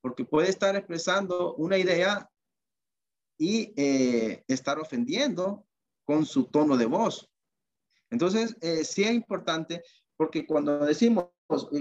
porque 0.02 0.26
puede 0.26 0.50
estar 0.50 0.76
expresando 0.76 1.54
una 1.54 1.78
idea 1.78 2.28
y 3.38 3.72
estar 4.46 4.78
ofendiendo 4.78 5.66
con 6.04 6.26
su 6.26 6.44
tono 6.44 6.76
de 6.76 6.86
voz. 6.86 7.30
Entonces, 8.10 8.54
sí 8.86 9.04
es 9.04 9.12
importante 9.12 9.82
porque 10.16 10.46
cuando 10.46 10.84
decimos, 10.84 11.26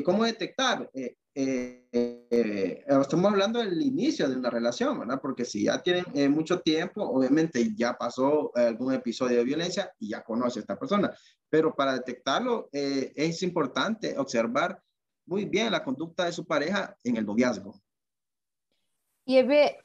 ¿cómo 0.04 0.24
detectar? 0.24 0.90
Eh, 1.34 1.88
eh, 1.92 2.84
estamos 2.88 3.32
hablando 3.32 3.60
del 3.60 3.82
inicio 3.82 4.28
de 4.28 4.36
una 4.36 4.50
relación, 4.50 5.00
¿verdad? 5.00 5.20
Porque 5.22 5.46
si 5.46 5.64
ya 5.64 5.82
tienen 5.82 6.06
eh, 6.14 6.28
mucho 6.28 6.60
tiempo, 6.60 7.04
obviamente 7.04 7.74
ya 7.76 7.98
pasó 7.98 8.52
algún 8.56 8.94
episodio 8.94 9.38
de 9.38 9.46
violencia 9.46 9.94
y 10.00 10.10
ya 10.10 10.24
conoce 10.24 10.60
a 10.60 10.62
esta 10.62 10.78
persona. 10.78 11.16
Pero 11.50 11.74
para 11.76 11.94
detectarlo 11.94 12.70
es 12.72 13.44
importante 13.44 14.18
observar 14.18 14.82
muy 15.26 15.46
bien 15.46 15.72
la 15.72 15.84
conducta 15.84 16.26
de 16.26 16.34
su 16.34 16.46
pareja 16.46 16.98
en 17.04 17.18
el 17.18 17.26
noviazgo. 17.26 17.80
Y 19.26 19.40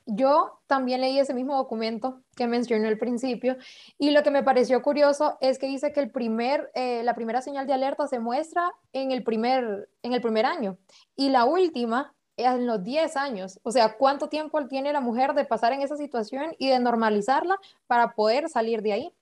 yo 0.07 0.61
también 0.66 1.02
leí 1.02 1.19
ese 1.19 1.35
mismo 1.35 1.57
documento 1.57 2.23
que 2.35 2.47
mencioné 2.47 2.88
al 2.88 2.99
principio 2.99 3.57
y 3.99 4.11
lo 4.11 4.23
que 4.23 4.31
me 4.31 4.43
pareció 4.43 4.81
curioso 4.83 5.37
es 5.40 5.59
que 5.59 5.66
dice 5.66 5.93
que 5.93 6.00
el 6.00 6.11
primer, 6.11 6.71
eh, 6.75 7.02
la 7.05 7.14
primera 7.14 7.43
señal 7.43 7.66
de 7.66 7.75
alerta 7.75 8.07
se 8.07 8.19
muestra 8.19 8.73
en 8.93 9.12
el, 9.12 9.23
primer, 9.23 9.90
en 10.02 10.14
el 10.14 10.23
primer 10.23 10.47
año 10.47 10.78
y 11.14 11.28
la 11.28 11.45
última 11.45 12.14
en 12.37 12.66
los 12.66 12.83
10 12.83 13.16
años. 13.16 13.61
O 13.62 13.73
sea, 13.73 13.97
¿cuánto 13.97 14.28
tiempo 14.28 14.66
tiene 14.69 14.93
la 14.93 15.00
mujer 15.00 15.35
de 15.35 15.45
pasar 15.45 15.73
en 15.73 15.83
esa 15.83 15.97
situación 15.97 16.55
y 16.59 16.69
de 16.69 16.78
normalizarla 16.78 17.59
para 17.87 18.14
poder 18.14 18.49
salir 18.49 18.83
de 18.83 18.93
ahí? 18.93 19.12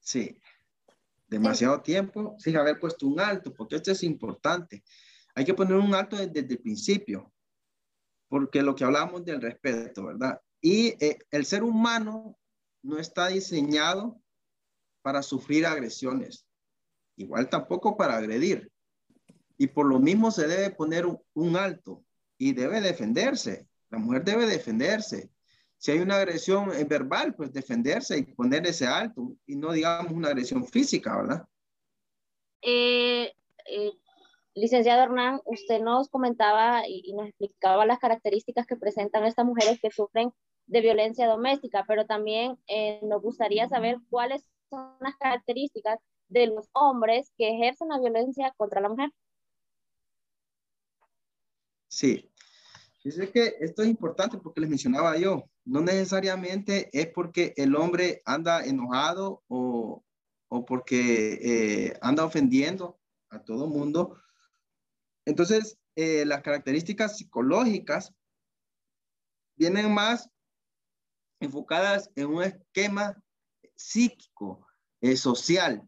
Sí, 0.00 0.40
demasiado 1.26 1.82
tiempo 1.82 2.34
sin 2.38 2.56
haber 2.56 2.78
puesto 2.78 3.06
un 3.06 3.20
alto, 3.20 3.52
porque 3.52 3.76
esto 3.76 3.92
es 3.92 4.02
importante. 4.02 4.82
Hay 5.38 5.44
que 5.44 5.54
poner 5.54 5.76
un 5.76 5.94
alto 5.94 6.16
desde, 6.16 6.40
el 6.40 6.58
principio, 6.58 7.32
porque 8.26 8.60
lo 8.60 8.74
que 8.74 8.82
hablamos 8.82 9.24
del 9.24 9.40
respeto, 9.40 10.06
¿verdad? 10.06 10.40
Y 10.60 10.88
eh, 10.98 11.16
el 11.30 11.46
ser 11.46 11.62
humano 11.62 12.36
no 12.82 12.98
está 12.98 13.28
diseñado 13.28 14.20
para 15.00 15.22
sufrir 15.22 15.64
agresiones, 15.64 16.44
igual 17.14 17.48
tampoco 17.48 17.96
para 17.96 18.16
agredir. 18.16 18.68
Y 19.56 19.68
por 19.68 19.86
lo 19.86 20.00
mismo 20.00 20.32
se 20.32 20.48
debe 20.48 20.70
poner 20.70 21.06
un, 21.06 21.56
alto 21.56 22.04
y 22.36 22.52
debe 22.52 22.80
defenderse. 22.80 23.68
La 23.90 23.98
mujer 23.98 24.24
debe 24.24 24.44
defenderse. 24.44 25.30
Si 25.76 25.92
hay 25.92 26.00
una 26.00 26.16
agresión 26.16 26.72
eh, 26.72 26.82
verbal, 26.82 27.36
pues 27.36 27.52
defenderse 27.52 28.18
y 28.18 28.24
poner 28.24 28.66
ese 28.66 28.88
alto 28.88 29.36
y 29.46 29.54
no 29.54 29.70
digamos 29.70 30.10
una 30.10 30.30
agresión 30.30 30.66
física, 30.66 31.16
¿verdad? 31.16 31.48
Eh, 32.60 33.32
eh, 33.66 33.92
licenciado 34.60 35.02
Hernán, 35.02 35.40
usted 35.44 35.80
nos 35.80 36.08
comentaba 36.08 36.82
y, 36.86 37.12
nos 37.14 37.28
explicaba 37.28 37.86
las 37.86 37.98
características 37.98 38.66
que 38.66 38.76
presentan 38.76 39.24
estas 39.24 39.44
mujeres 39.44 39.80
que 39.80 39.90
sufren 39.90 40.32
de 40.66 40.80
violencia 40.80 41.26
doméstica, 41.26 41.84
pero 41.86 42.06
también 42.06 42.58
nos 43.02 43.22
gustaría 43.22 43.68
saber 43.68 43.98
cuáles 44.10 44.44
son 44.68 44.94
las 45.00 45.16
características 45.16 45.98
de 46.28 46.48
los 46.48 46.68
hombres 46.72 47.32
que 47.38 47.54
ejercen 47.54 47.88
la 47.88 47.98
violencia 47.98 48.52
contra 48.56 48.80
la 48.80 48.90
mujer. 48.90 49.10
Sí. 51.88 52.30
Dice 53.02 53.30
que 53.30 53.54
esto 53.60 53.82
es 53.82 53.88
importante 53.88 54.36
porque 54.36 54.60
les 54.60 54.68
mencionaba 54.68 55.16
yo, 55.16 55.44
no 55.64 55.80
necesariamente 55.80 56.90
es 56.92 57.06
porque 57.08 57.54
el 57.56 57.74
hombre 57.74 58.20
anda 58.26 58.62
enojado 58.64 59.42
o, 59.48 60.04
o 60.48 60.64
porque 60.64 61.38
eh, 61.40 61.98
anda 62.02 62.24
ofendiendo 62.24 62.98
a 63.30 63.42
todo 63.42 63.66
mundo. 63.66 64.18
Entonces, 65.28 65.78
eh, 65.96 66.24
las 66.24 66.42
características 66.42 67.18
psicológicas 67.18 68.14
vienen 69.56 69.92
más 69.92 70.28
enfocadas 71.40 72.10
en 72.16 72.26
un 72.26 72.42
esquema 72.42 73.22
psíquico, 73.76 74.66
eh, 75.00 75.16
social, 75.16 75.86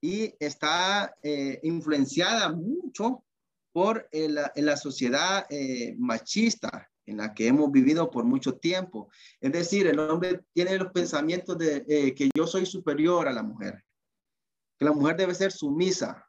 y 0.00 0.34
está 0.38 1.16
influenciada 1.62 2.52
mucho 2.52 3.24
por 3.72 4.06
la 4.12 4.76
sociedad 4.76 5.46
eh, 5.48 5.96
machista 5.98 6.90
en 7.06 7.18
la 7.18 7.34
que 7.34 7.46
hemos 7.46 7.72
vivido 7.72 8.10
por 8.10 8.24
mucho 8.24 8.56
tiempo. 8.56 9.08
Es 9.40 9.52
decir, 9.52 9.86
el 9.86 9.98
hombre 9.98 10.42
tiene 10.52 10.78
los 10.78 10.92
pensamientos 10.92 11.58
de 11.58 11.84
eh, 11.88 12.14
que 12.14 12.30
yo 12.36 12.46
soy 12.46 12.66
superior 12.66 13.28
a 13.28 13.32
la 13.32 13.42
mujer, 13.42 13.84
que 14.78 14.84
la 14.84 14.92
mujer 14.92 15.16
debe 15.16 15.34
ser 15.34 15.52
sumisa, 15.52 16.26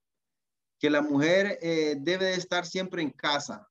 que 0.79 0.89
la 0.89 1.01
mujer 1.01 1.57
eh, 1.61 1.95
debe 1.99 2.33
estar 2.33 2.65
siempre 2.65 3.01
en 3.01 3.11
casa 3.11 3.67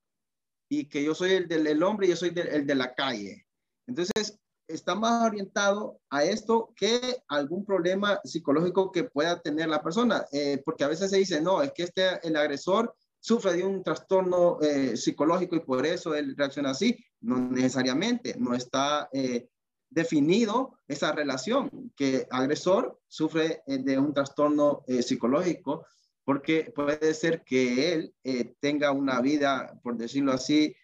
y 0.69 0.89
que 0.89 1.03
yo 1.03 1.13
soy 1.13 1.33
el 1.33 1.47
del 1.47 1.83
hombre 1.83 2.07
y 2.07 2.09
yo 2.11 2.15
soy 2.15 2.33
el 2.35 2.65
de 2.65 2.75
la 2.75 2.93
calle. 2.93 3.45
Entonces, 3.87 4.39
está 4.67 4.95
más 4.95 5.23
orientado 5.23 5.99
a 6.09 6.23
esto 6.23 6.73
que 6.75 7.17
algún 7.27 7.65
problema 7.65 8.19
psicológico 8.23 8.91
que 8.91 9.03
pueda 9.03 9.39
tener 9.39 9.69
la 9.69 9.83
persona, 9.83 10.25
porque 10.65 10.83
a 10.83 10.87
veces 10.87 11.11
se 11.11 11.17
dice, 11.17 11.39
no, 11.39 11.61
es 11.61 11.71
que 11.71 11.83
este, 11.83 12.27
el 12.27 12.35
agresor 12.35 12.95
sufre 13.25 13.53
de 13.53 13.63
un 13.63 13.81
trastorno 13.81 14.59
eh, 14.61 14.95
psicológico 14.95 15.55
y 15.55 15.61
por 15.61 15.83
eso 15.83 16.13
él 16.13 16.35
reacciona 16.37 16.69
así. 16.69 16.95
No 17.21 17.39
necesariamente, 17.39 18.35
no 18.37 18.53
está 18.53 19.09
eh, 19.11 19.49
definido 19.89 20.77
esa 20.87 21.11
relación, 21.11 21.91
que 21.95 22.27
agresor 22.29 22.99
sufre 23.07 23.63
eh, 23.65 23.79
de 23.79 23.97
un 23.97 24.13
trastorno 24.13 24.83
psicológico 25.01 25.87
porque 26.25 26.73
puede 26.75 27.13
ser 27.13 27.43
que 27.43 27.93
él 27.93 28.15
tenga 28.59 28.91
una 28.91 29.21
vida, 29.21 29.79
por 29.83 29.95
decirlo 29.95 30.33
así, 30.33 30.75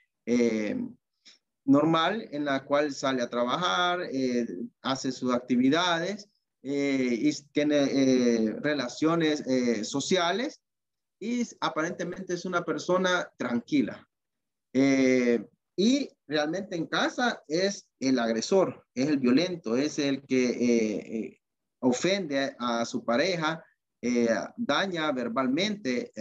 normal 1.65 2.29
en 2.31 2.45
la 2.45 2.63
cual 2.63 2.93
sale 2.93 3.21
a 3.21 3.29
trabajar, 3.29 4.07
hace 4.81 5.11
sus 5.11 5.33
actividades 5.33 6.29
y 6.61 7.33
tiene 7.51 8.53
relaciones 8.61 9.43
sociales 9.87 10.61
y 11.21 11.47
aparentemente 11.59 12.33
es 12.33 12.45
una 12.45 12.63
persona 12.63 13.31
tranquila. 13.37 14.07
Eh, 14.73 15.45
y 15.77 16.09
realmente 16.27 16.75
en 16.75 16.87
casa 16.87 17.43
es 17.47 17.87
el 17.99 18.17
agresor, 18.19 18.85
es 18.95 19.07
el 19.07 19.19
violento, 19.19 19.77
es 19.77 19.99
el 19.99 20.23
que 20.23 20.49
eh, 20.49 21.17
eh, 21.17 21.41
ofende 21.79 22.55
a 22.59 22.85
su 22.85 23.05
pareja, 23.05 23.63
daña 24.57 25.11
verbalmente 25.11 26.11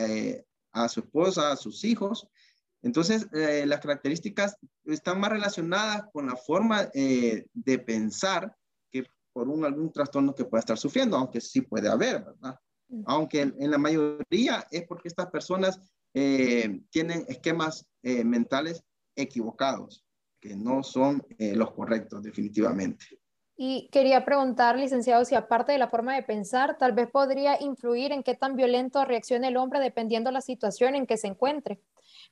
a 0.72 0.88
su 0.88 1.00
esposa, 1.00 1.52
a 1.52 1.56
sus 1.56 1.84
hijos. 1.84 2.28
Entonces, 2.82 3.26
las 3.32 3.80
características 3.80 4.56
están 4.84 5.20
más 5.20 5.30
relacionadas 5.30 6.04
con 6.12 6.26
la 6.26 6.36
forma 6.36 6.90
de 6.92 7.78
pensar 7.86 8.54
que 8.90 9.04
por 9.32 9.48
un, 9.48 9.64
algún 9.64 9.92
trastorno 9.92 10.34
que 10.34 10.44
pueda 10.44 10.60
estar 10.60 10.78
sufriendo, 10.78 11.16
aunque 11.16 11.40
sí 11.40 11.62
puede 11.62 11.88
haber, 11.88 12.24
¿verdad? 12.24 12.58
aunque 13.06 13.42
en, 13.42 13.70
la 13.70 13.78
mayoría 13.78 14.66
es 14.70 14.86
porque 14.86 15.08
estas 15.08 15.30
personas 15.30 15.80
eh, 16.14 16.80
tienen 16.90 17.24
esquemas 17.28 17.86
eh, 18.02 18.24
mentales 18.24 18.82
equivocados, 19.14 20.04
que 20.40 20.56
no 20.56 20.82
son 20.82 21.24
eh, 21.38 21.54
los 21.54 21.72
correctos 21.72 22.22
definitivamente. 22.22 23.19
Y 23.62 23.90
quería 23.92 24.24
preguntar, 24.24 24.78
licenciado, 24.78 25.22
si 25.26 25.34
aparte 25.34 25.72
de 25.72 25.76
la 25.76 25.90
forma 25.90 26.14
de 26.14 26.22
pensar, 26.22 26.78
tal 26.78 26.92
vez 26.92 27.10
podría 27.10 27.60
influir 27.60 28.10
en 28.10 28.22
qué 28.22 28.34
tan 28.34 28.56
violento 28.56 29.04
reaccione 29.04 29.48
el 29.48 29.58
hombre 29.58 29.80
dependiendo 29.80 30.30
de 30.30 30.32
la 30.32 30.40
situación 30.40 30.94
en 30.94 31.06
que 31.06 31.18
se 31.18 31.26
encuentre. 31.26 31.78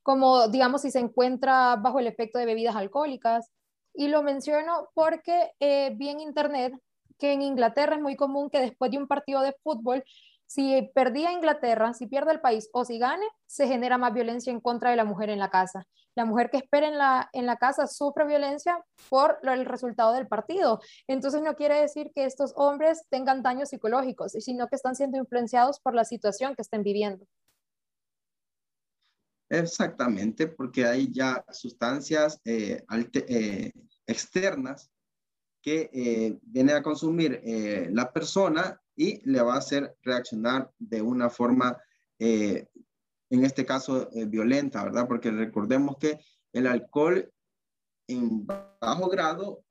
Como, 0.02 0.48
digamos, 0.48 0.80
si 0.80 0.90
se 0.90 1.00
encuentra 1.00 1.76
bajo 1.76 2.00
el 2.00 2.06
efecto 2.06 2.38
de 2.38 2.46
bebidas 2.46 2.76
alcohólicas. 2.76 3.52
Y 3.92 4.08
lo 4.08 4.22
menciono 4.22 4.88
porque 4.94 5.50
vi 5.60 6.08
en 6.08 6.20
internet 6.20 6.72
que 7.18 7.34
en 7.34 7.42
Inglaterra 7.42 7.96
es 7.96 8.00
muy 8.00 8.16
común 8.16 8.48
que 8.48 8.60
después 8.60 8.90
de 8.90 8.96
un 8.96 9.06
partido 9.06 9.42
de 9.42 9.54
fútbol 9.62 10.02
si 10.48 10.90
perdía 10.94 11.30
Inglaterra, 11.30 11.92
si 11.92 12.06
pierde 12.06 12.32
el 12.32 12.40
país 12.40 12.70
o 12.72 12.86
si 12.86 12.98
gane, 12.98 13.26
se 13.46 13.68
genera 13.68 13.98
más 13.98 14.14
violencia 14.14 14.50
en 14.50 14.60
contra 14.60 14.90
de 14.90 14.96
la 14.96 15.04
mujer 15.04 15.28
en 15.28 15.38
la 15.38 15.50
casa. 15.50 15.86
La 16.14 16.24
mujer 16.24 16.48
que 16.50 16.56
espera 16.56 16.88
en 16.88 16.96
la, 16.96 17.28
en 17.34 17.44
la 17.44 17.58
casa 17.58 17.86
sufre 17.86 18.26
violencia 18.26 18.82
por 19.10 19.38
el 19.42 19.66
resultado 19.66 20.14
del 20.14 20.26
partido. 20.26 20.80
Entonces 21.06 21.42
no 21.42 21.54
quiere 21.54 21.78
decir 21.78 22.10
que 22.14 22.24
estos 22.24 22.54
hombres 22.56 23.04
tengan 23.10 23.42
daños 23.42 23.68
psicológicos, 23.68 24.32
sino 24.32 24.68
que 24.68 24.76
están 24.76 24.96
siendo 24.96 25.18
influenciados 25.18 25.80
por 25.80 25.94
la 25.94 26.04
situación 26.04 26.54
que 26.54 26.62
estén 26.62 26.82
viviendo. 26.82 27.26
Exactamente, 29.50 30.46
porque 30.46 30.86
hay 30.86 31.12
ya 31.12 31.44
sustancias 31.50 32.40
eh, 32.46 32.84
eh, 33.12 33.72
externas 34.06 34.90
que 35.62 35.90
eh, 35.92 36.38
viene 36.42 36.72
a 36.72 36.82
consumir 36.82 37.42
la 37.90 38.12
persona 38.12 38.80
y 38.98 39.20
le 39.30 39.40
va 39.40 39.54
a 39.54 39.58
hacer 39.58 39.96
reaccionar 40.02 40.72
de 40.76 41.00
una 41.00 41.30
forma, 41.30 41.80
eh, 42.18 42.66
en 43.30 43.44
este 43.44 43.64
caso, 43.64 44.10
eh, 44.12 44.24
violenta, 44.26 44.82
¿verdad? 44.82 45.06
Porque 45.06 45.30
recordemos 45.30 45.96
que 45.98 46.18
el 46.52 46.66
alcohol 46.66 47.32
en 48.08 48.44
bajo 48.44 49.08
grado 49.08 49.62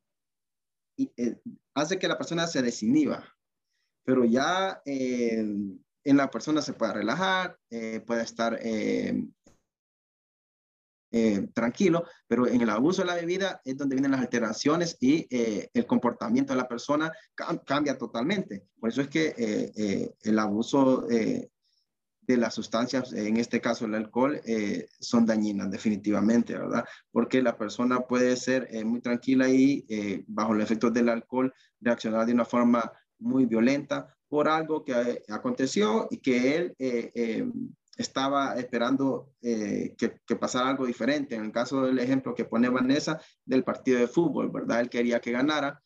eh, 0.97 1.35
hace 1.75 1.99
que 1.99 2.07
la 2.07 2.17
persona 2.17 2.47
se 2.47 2.61
desinhiba, 2.61 3.35
pero 4.05 4.23
ya 4.23 4.81
en 4.85 5.83
la 6.05 6.31
persona 6.31 6.61
se 6.61 6.71
puede 6.71 6.93
relajar, 6.93 7.59
puede 8.05 8.23
estar 8.23 8.57
eh, 11.19 11.47
tranquilo, 11.51 12.03
pero 12.27 12.45
en 12.45 12.61
el 12.61 12.69
abuso 12.69 13.01
de 13.01 13.07
la 13.07 13.15
bebida 13.15 13.59
es 13.65 13.75
donde 13.75 13.95
vienen 13.95 14.11
las 14.11 14.21
alteraciones 14.21 14.97
y 14.99 15.25
eh, 15.31 15.67
el 15.73 15.87
comportamiento 15.87 16.53
de 16.53 16.57
la 16.57 16.67
persona 16.67 17.11
cambia 17.65 17.97
totalmente. 17.97 18.67
Por 18.79 18.91
eso 18.91 19.01
es 19.01 19.07
que 19.07 19.33
eh, 19.35 20.11
el 20.21 20.37
abuso 20.37 21.07
de 21.07 22.37
las 22.37 22.53
sustancias, 22.53 23.13
en 23.13 23.37
este 23.37 23.59
caso 23.59 23.85
el 23.85 23.95
alcohol, 23.95 24.39
son 24.99 25.25
dañinas 25.25 25.71
definitivamente, 25.71 26.53
¿verdad? 26.53 26.85
Porque 27.11 27.41
la 27.41 27.57
persona 27.57 28.01
puede 28.01 28.35
ser 28.35 28.69
muy 28.85 29.01
tranquila 29.01 29.49
y 29.49 29.85
bajo 30.27 30.53
los 30.53 30.65
efectos 30.65 30.93
del 30.93 31.09
alcohol 31.09 31.51
reaccionar 31.81 32.27
de 32.27 32.33
una 32.33 32.45
forma 32.45 32.91
muy 33.17 33.47
violenta 33.47 34.15
por 34.27 34.47
algo 34.47 34.85
que 34.85 35.23
aconteció 35.29 36.07
y 36.11 36.17
que 36.17 36.55
él 36.57 36.75
estaba 37.97 38.55
esperando 38.55 39.33
eh, 39.41 39.95
que, 39.97 40.35
pasara 40.35 40.69
algo 40.69 40.85
diferente. 40.85 41.35
En 41.35 41.45
el 41.45 41.51
caso 41.51 41.81
del 41.81 41.99
ejemplo 41.99 42.35
que 42.35 42.45
pone 42.45 42.69
Vanessa 42.69 43.19
del 43.43 43.63
partido 43.63 43.99
de 43.99 44.07
fútbol, 44.07 44.51
¿verdad? 44.51 44.81
Él 44.81 44.89
quería 44.89 45.19
que 45.19 45.31
ganara 45.31 45.81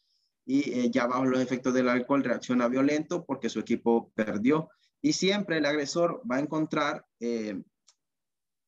y 0.46 0.72
eh, 0.72 0.92
ya 0.92 1.08
bajo 1.08 1.26
los 1.26 1.40
efectos 1.40 1.74
del 1.74 1.88
alcohol 1.88 2.24
reacciona 2.24 2.68
violento 2.68 3.26
porque 3.26 3.50
su 3.50 3.60
equipo 3.60 4.12
perdió. 4.14 4.70
Y 5.02 5.14
siempre 5.14 5.58
el 5.58 5.66
agresor 5.66 6.22
va 6.30 6.36
a 6.36 6.42
encontrar 6.42 7.06
eh, 7.20 7.62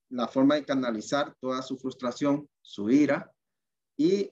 la 0.09 0.27
forma 0.27 0.55
de 0.55 0.65
canalizar 0.65 1.35
toda 1.39 1.61
su 1.61 1.77
frustración, 1.77 2.49
su 2.61 2.89
ira, 2.89 3.31
y 3.97 4.31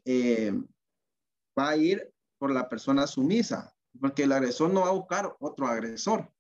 va 1.57 1.69
a 1.69 1.77
ir 1.77 2.11
por 2.39 2.51
la 2.51 2.67
persona 2.67 3.05
sumisa, 3.05 3.75
porque 3.99 4.23
el 4.23 4.31
agresor 4.31 4.71
no 4.73 4.81
va 4.81 4.89
a 4.89 4.93
buscar 4.93 5.35
otro 5.39 5.67
agresor. 5.67 6.31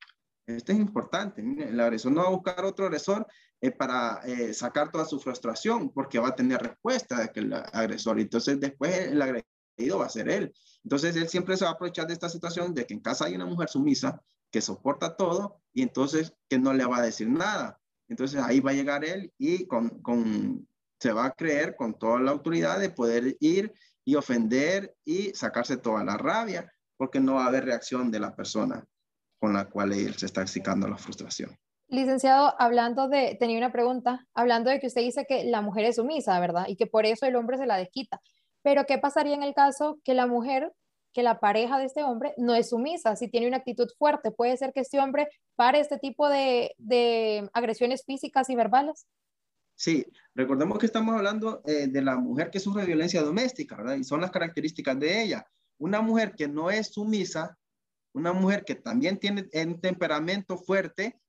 Esto 0.47 0.71
es 0.71 0.79
importante. 0.79 1.41
el 1.41 1.79
agresor 1.79 2.11
no 2.11 2.21
va 2.21 2.27
a 2.27 2.31
buscar 2.31 2.65
otro 2.65 2.85
agresor 2.85 3.27
eh, 3.61 3.71
para 3.71 4.21
eh, 4.25 4.53
sacar 4.53 4.91
toda 4.91 5.05
su 5.05 5.19
frustración, 5.19 5.91
porque 5.91 6.19
va 6.19 6.29
a 6.29 6.35
tener 6.35 6.61
respuesta 6.61 7.17
de 7.17 7.23
aquel 7.25 7.53
agresor. 7.53 8.19
Entonces, 8.19 8.59
después 8.59 8.97
el 8.97 9.21
agredido 9.21 9.99
va 9.99 10.05
a 10.05 10.09
ser 10.09 10.29
él. 10.29 10.53
Entonces, 10.83 11.15
él 11.15 11.29
siempre 11.29 11.57
se 11.57 11.65
va 11.65 11.71
a 11.71 11.73
aprovechar 11.73 12.07
de 12.07 12.13
esta 12.13 12.29
situación 12.29 12.73
de 12.73 12.85
que 12.85 12.93
en 12.93 13.01
casa 13.01 13.25
hay 13.25 13.35
una 13.35 13.45
mujer 13.45 13.69
sumisa 13.69 14.21
que 14.51 14.61
soporta 14.61 15.15
todo 15.15 15.61
y 15.73 15.83
entonces 15.83 16.33
que 16.49 16.59
no 16.59 16.73
le 16.73 16.85
va 16.85 16.97
a 16.97 17.03
decir 17.03 17.29
nada. 17.29 17.79
Entonces, 18.09 18.41
ahí 18.41 18.59
va 18.59 18.71
a 18.71 18.75
llegar 18.75 19.05
él 19.05 19.31
y 19.37 19.67
con, 19.67 20.01
con 20.01 20.67
se 20.99 21.13
va 21.13 21.25
a 21.25 21.31
creer 21.31 21.75
con 21.75 21.97
toda 21.97 22.19
la 22.19 22.31
autoridad 22.31 22.79
de 22.79 22.89
poder 22.89 23.37
ir 23.39 23.73
y 24.03 24.15
ofender 24.15 24.95
y 25.05 25.29
sacarse 25.35 25.77
toda 25.77 26.03
la 26.03 26.17
rabia, 26.17 26.71
porque 26.97 27.19
no 27.19 27.35
va 27.35 27.45
a 27.45 27.47
haber 27.47 27.65
reacción 27.65 28.11
de 28.11 28.19
la 28.19 28.35
persona 28.35 28.85
con 29.41 29.53
la 29.53 29.65
cual 29.65 29.91
él 29.91 30.13
se 30.15 30.27
está 30.27 30.43
excitando 30.43 30.87
la 30.87 30.97
frustración. 30.97 31.57
Licenciado, 31.87 32.53
hablando 32.61 33.09
de, 33.09 33.35
tenía 33.39 33.57
una 33.57 33.71
pregunta, 33.71 34.27
hablando 34.35 34.69
de 34.69 34.79
que 34.79 34.85
usted 34.85 35.01
dice 35.01 35.25
que 35.27 35.45
la 35.45 35.61
mujer 35.61 35.85
es 35.85 35.95
sumisa, 35.95 36.39
¿verdad? 36.39 36.65
Y 36.67 36.75
que 36.75 36.85
por 36.85 37.07
eso 37.07 37.25
el 37.25 37.35
hombre 37.35 37.57
se 37.57 37.65
la 37.65 37.75
desquita. 37.75 38.21
Pero 38.61 38.85
¿qué 38.85 38.99
pasaría 38.99 39.33
en 39.33 39.41
el 39.41 39.55
caso 39.55 39.99
que 40.03 40.13
la 40.13 40.27
mujer, 40.27 40.71
que 41.11 41.23
la 41.23 41.39
pareja 41.39 41.79
de 41.79 41.85
este 41.85 42.03
hombre 42.03 42.35
no 42.37 42.53
es 42.53 42.69
sumisa, 42.69 43.15
si 43.15 43.29
tiene 43.29 43.47
una 43.47 43.57
actitud 43.57 43.87
fuerte? 43.97 44.29
¿Puede 44.29 44.55
ser 44.57 44.73
que 44.73 44.81
este 44.81 44.99
hombre 44.99 45.27
pare 45.55 45.79
este 45.79 45.97
tipo 45.97 46.29
de, 46.29 46.75
de 46.77 47.49
agresiones 47.53 48.05
físicas 48.05 48.47
y 48.51 48.55
verbales? 48.55 49.07
Sí, 49.73 50.05
recordemos 50.35 50.77
que 50.77 50.85
estamos 50.85 51.15
hablando 51.15 51.63
eh, 51.65 51.87
de 51.87 52.01
la 52.03 52.15
mujer 52.15 52.51
que 52.51 52.59
sufre 52.59 52.85
violencia 52.85 53.23
doméstica, 53.23 53.75
¿verdad? 53.75 53.95
Y 53.95 54.03
son 54.03 54.21
las 54.21 54.29
características 54.29 54.99
de 54.99 55.23
ella. 55.23 55.47
Una 55.79 55.99
mujer 56.01 56.35
que 56.35 56.47
no 56.47 56.69
es 56.69 56.93
sumisa, 56.93 57.57
una 58.13 58.33
mujer 58.33 58.63
que 58.65 58.75
también 58.75 59.17
tiene 59.17 59.49
un 59.53 59.79
temperamento 59.79 60.57
fuerte, 60.57 61.19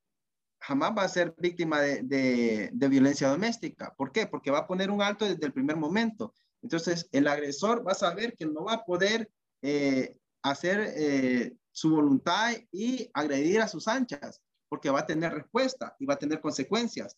jamás 0.63 0.93
va 0.97 1.03
a 1.03 1.09
ser 1.09 1.35
víctima 1.39 1.81
de, 1.81 2.71
violencia 2.73 3.29
doméstica. 3.29 3.95
¿Por 3.97 4.13
qué? 4.13 4.27
Porque 4.27 4.51
va 4.51 4.59
a 4.59 4.67
poner 4.67 4.91
un 4.91 5.03
alto 5.03 5.25
desde 5.25 5.47
el 5.47 5.53
primer 5.53 5.77
momento. 5.77 6.35
Entonces, 6.63 7.09
el 7.13 7.27
agresor 7.27 7.87
va 7.87 7.93
a 7.93 7.97
saber 7.97 8.37
que 8.37 8.47
no 8.47 8.65
va 8.65 8.75
a 8.75 8.85
poder 8.85 9.31
eh, 9.63 10.17
hacer 10.43 10.93
eh, 10.97 11.57
su 11.73 11.91
voluntad 11.91 12.53
y 12.71 13.11
agredir 13.13 13.61
a 13.61 13.69
sus 13.69 13.89
anchas, 13.89 14.41
porque 14.69 14.91
va 14.91 15.01
a 15.01 15.07
tener 15.07 15.33
respuesta 15.33 15.97
y 15.99 16.07
va 16.07 16.15
a 16.15 16.19
tener 16.19 16.41
consecuencias 16.41 17.17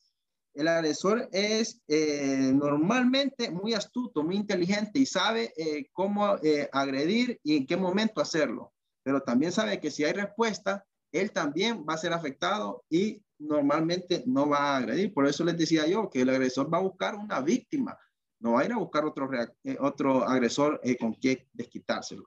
el 0.55 0.69
agresor 0.69 1.29
es 1.33 1.83
eh, 1.89 2.53
normalmente 2.55 3.51
muy 3.51 3.75
astuto, 3.75 4.23
muy 4.23 4.37
inteligente 4.37 5.01
y 5.01 5.05
sabe 5.05 5.53
cómo 5.93 6.39
agredir 6.71 7.41
y 7.43 7.57
en 7.57 7.67
qué 7.67 7.77
momento 7.77 8.21
hacerlo. 8.21 8.74
Pero 9.05 9.21
también 9.23 9.53
sabe 9.53 9.79
que 9.79 9.93
si 9.93 10.03
hay 10.03 10.15
respuesta, 10.15 10.85
él 11.13 11.31
también 11.31 11.85
va 11.89 11.95
a 11.95 11.99
ser 11.99 12.13
afectado 12.13 12.85
y 12.91 13.23
normalmente 13.39 14.25
no 14.27 14.49
va 14.49 14.59
a 14.59 14.77
agredir. 14.79 15.15
Por 15.15 15.29
eso 15.29 15.45
les 15.45 15.57
decía 15.57 15.87
yo 15.87 16.11
que 16.11 16.23
el 16.23 16.31
agresor 16.31 16.73
va 16.73 16.79
a 16.79 16.83
buscar 16.83 17.15
una 17.15 17.41
víctima, 17.41 17.97
no 18.41 18.53
va 18.53 18.63
a 18.63 18.65
ir 18.65 18.73
a 18.73 18.79
buscar 18.79 19.05
otro, 19.05 19.31
otro 19.79 20.25
agresor 20.25 20.81
con 20.99 21.15
quien 21.15 21.47
desquitárselo. 21.53 22.25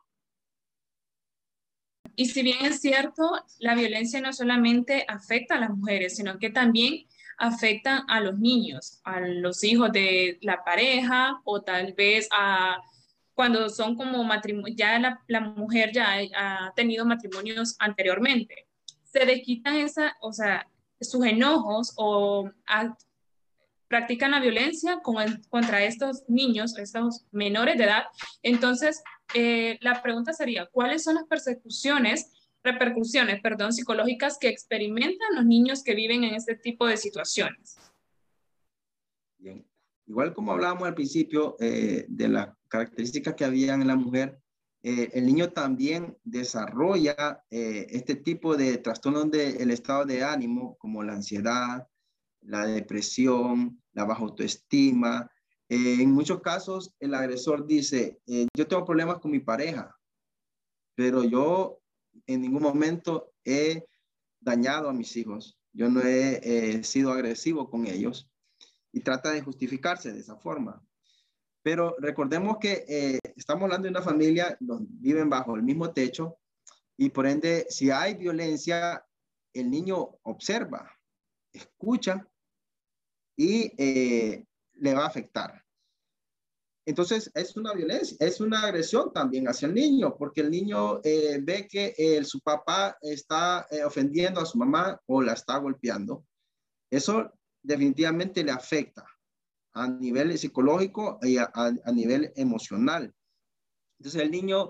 Y 2.15 2.27
si 2.27 2.41
bien 2.41 2.65
es 2.65 2.79
cierto, 2.79 3.29
la 3.59 3.75
violencia 3.75 4.21
no 4.21 4.31
solamente 4.33 5.05
afecta 5.07 5.55
a 5.55 5.59
las 5.59 5.69
mujeres, 5.69 6.15
sino 6.15 6.39
que 6.39 6.49
también 6.49 7.05
afectan 7.37 8.09
a 8.09 8.19
los 8.21 8.39
niños, 8.39 8.99
a 9.03 9.19
los 9.19 9.63
hijos 9.63 9.91
de 9.91 10.39
la 10.41 10.63
pareja 10.63 11.41
o 11.43 11.61
tal 11.61 11.93
vez 11.93 12.27
a 12.31 12.81
cuando 13.37 13.69
son 13.69 13.95
como 13.95 14.23
matrimonio, 14.23 14.73
ya 14.75 14.97
la, 15.27 15.39
mujer 15.39 15.91
ya 15.93 16.17
ha 16.35 16.73
tenido 16.75 17.05
matrimonios 17.05 17.75
anteriormente. 17.77 18.65
Se 19.03 19.27
desquitan 19.27 19.75
esa, 19.75 20.17
o 20.21 20.33
sea, 20.33 20.67
sus 20.99 21.23
enojos 21.23 21.93
o 21.97 22.49
practican 23.87 24.31
la 24.31 24.39
violencia 24.39 25.01
con 25.03 25.15
contra 25.49 25.83
estos 25.83 26.23
niños, 26.27 26.79
estos 26.79 27.27
menores 27.31 27.77
de 27.77 27.83
edad. 27.83 28.05
Entonces, 28.41 29.03
eh, 29.35 29.77
la 29.81 30.01
pregunta 30.01 30.33
sería, 30.33 30.65
¿cuáles 30.65 31.03
son 31.03 31.13
las 31.13 31.25
persecuciones 31.25 32.31
repercusiones, 32.63 33.39
perdón, 33.41 33.71
psicológicas 33.71 34.39
que 34.39 34.49
experimentan 34.49 35.35
los 35.35 35.45
niños 35.45 35.83
que 35.83 35.93
viven 35.93 36.23
en 36.23 36.33
este 36.33 36.55
tipo 36.55 36.87
de 36.87 36.97
situaciones. 36.97 37.77
Igual 40.07 40.33
como 40.33 40.53
hablábamos 40.53 40.87
al 40.87 40.95
principio 40.95 41.57
eh, 41.59 42.05
de 42.07 42.29
las 42.29 42.49
características 42.69 43.35
que 43.35 43.43
había 43.43 43.73
en 43.73 43.85
la 43.85 43.97
mujer, 43.97 44.39
eh, 44.81 45.09
el 45.13 45.25
niño 45.25 45.51
también 45.51 46.17
desarrolla 46.23 47.43
eh, 47.49 47.87
este 47.89 48.15
tipo 48.15 48.55
de 48.55 48.77
trastornos 48.77 49.29
del 49.29 49.69
estado 49.69 50.05
de 50.05 50.23
ánimo, 50.23 50.77
como 50.77 51.03
la 51.03 51.13
ansiedad, 51.13 51.85
la 52.41 52.65
depresión, 52.65 53.83
la 53.91 54.05
baja 54.05 54.21
autoestima. 54.21 55.29
en 55.67 56.11
muchos 56.11 56.39
casos, 56.39 56.93
el 57.01 57.13
agresor 57.13 57.67
dice, 57.67 58.21
yo 58.25 58.67
tengo 58.67 58.85
problemas 58.85 59.19
con 59.19 59.31
mi 59.31 59.41
pareja, 59.41 59.93
pero 60.95 61.25
yo 61.25 61.81
en 62.25 62.41
ningún 62.41 62.61
momento 62.61 63.33
he 63.43 63.85
dañado 64.39 64.87
a 64.87 64.93
mis 64.93 65.17
hijos. 65.17 65.59
Yo 65.73 65.89
no 65.89 65.99
he 66.01 66.81
sido 66.83 67.11
agresivo 67.11 67.69
con 67.69 67.85
ellos 67.85 68.29
y 68.97 69.01
trata 69.01 69.31
de 69.31 69.43
justificarse 69.43 70.11
de 70.11 70.19
esa 70.19 70.35
forma. 70.37 70.83
Pero 71.61 71.95
recordemos 71.99 72.57
que 72.59 72.83
eh, 72.87 73.19
estamos 73.35 73.63
hablando 73.63 73.85
de 73.85 73.91
una 73.91 74.01
familia 74.01 74.57
donde 74.59 74.89
viven 74.89 75.29
bajo 75.29 75.55
el 75.55 75.61
mismo 75.61 75.93
techo 75.93 76.39
y 76.97 77.09
por 77.11 77.27
ende, 77.27 77.67
si 77.69 77.91
hay 77.91 78.15
violencia, 78.15 79.05
el 79.53 79.69
niño 79.69 80.17
observa, 80.23 80.91
escucha 81.53 82.27
y 83.35 83.71
eh, 83.77 84.45
le 84.73 84.93
va 84.95 85.03
a 85.03 85.07
afectar. 85.07 85.63
Entonces, 86.87 87.29
es 87.35 87.55
una 87.55 87.73
violencia, 87.73 88.17
es 88.19 88.41
una 88.41 88.61
agresión 88.61 89.13
también 89.13 89.47
hacia 89.47 89.67
el 89.67 89.75
niño, 89.75 90.15
porque 90.17 90.41
el 90.41 90.49
niño 90.49 91.01
eh, 91.03 91.37
ve 91.43 91.67
que 91.67 92.23
su 92.23 92.39
papá 92.39 92.97
está 93.01 93.67
ofendiendo 93.85 94.39
a 94.39 94.45
su 94.45 94.57
mamá 94.57 94.99
o 95.05 95.21
la 95.21 95.33
está 95.33 95.57
golpeando. 95.57 96.25
Eso 96.89 97.36
definitivamente 97.67 98.43
le 98.43 98.51
afecta 98.51 99.05
a 99.73 99.87
nivel 99.87 100.37
psicológico 100.37 101.19
y 101.21 101.37
a, 101.37 101.51
nivel 101.93 102.31
emocional. 102.35 103.13
Entonces, 103.99 104.21
el 104.21 104.31
niño 104.31 104.69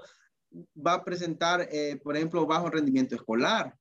va 0.75 0.95
a 0.95 1.03
presentar, 1.03 1.69
por 2.03 2.17
ejemplo, 2.17 2.45
bajo 2.45 2.69
rendimiento 2.69 3.15
escolar, 3.15 3.77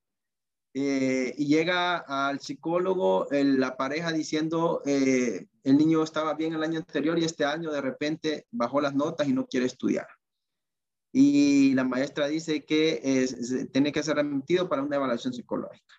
eh, 0.79 1.33
y 1.39 1.47
llega 1.47 1.97
al 1.97 2.39
psicólogo 2.39 3.27
la 3.31 3.79
pareja 3.79 4.13
diciendo 4.13 4.83
eh, 4.85 5.47
el 5.65 5.79
niño 5.79 6.03
estaba 6.03 6.35
bien 6.35 6.53
el 6.53 6.63
año 6.63 6.81
anterior 6.81 7.19
y 7.19 7.25
este 7.25 7.47
año 7.47 7.73
de 7.73 7.81
repente 7.81 8.47
bajó 8.51 8.83
las 8.83 8.95
notas 8.95 9.27
y 9.27 9.33
no 9.33 9.47
quiere 9.47 9.65
estudiar. 9.65 10.07
Y 11.15 11.73
la 11.73 11.85
maestra 11.85 12.29
dice 12.29 12.67
que 12.67 13.27
tiene 13.73 13.91
que 13.91 14.03
ser 14.03 14.17
remitido 14.17 14.69
para 14.69 14.83
una 14.83 14.97
evaluación 14.97 15.33
psicológica. 15.33 15.95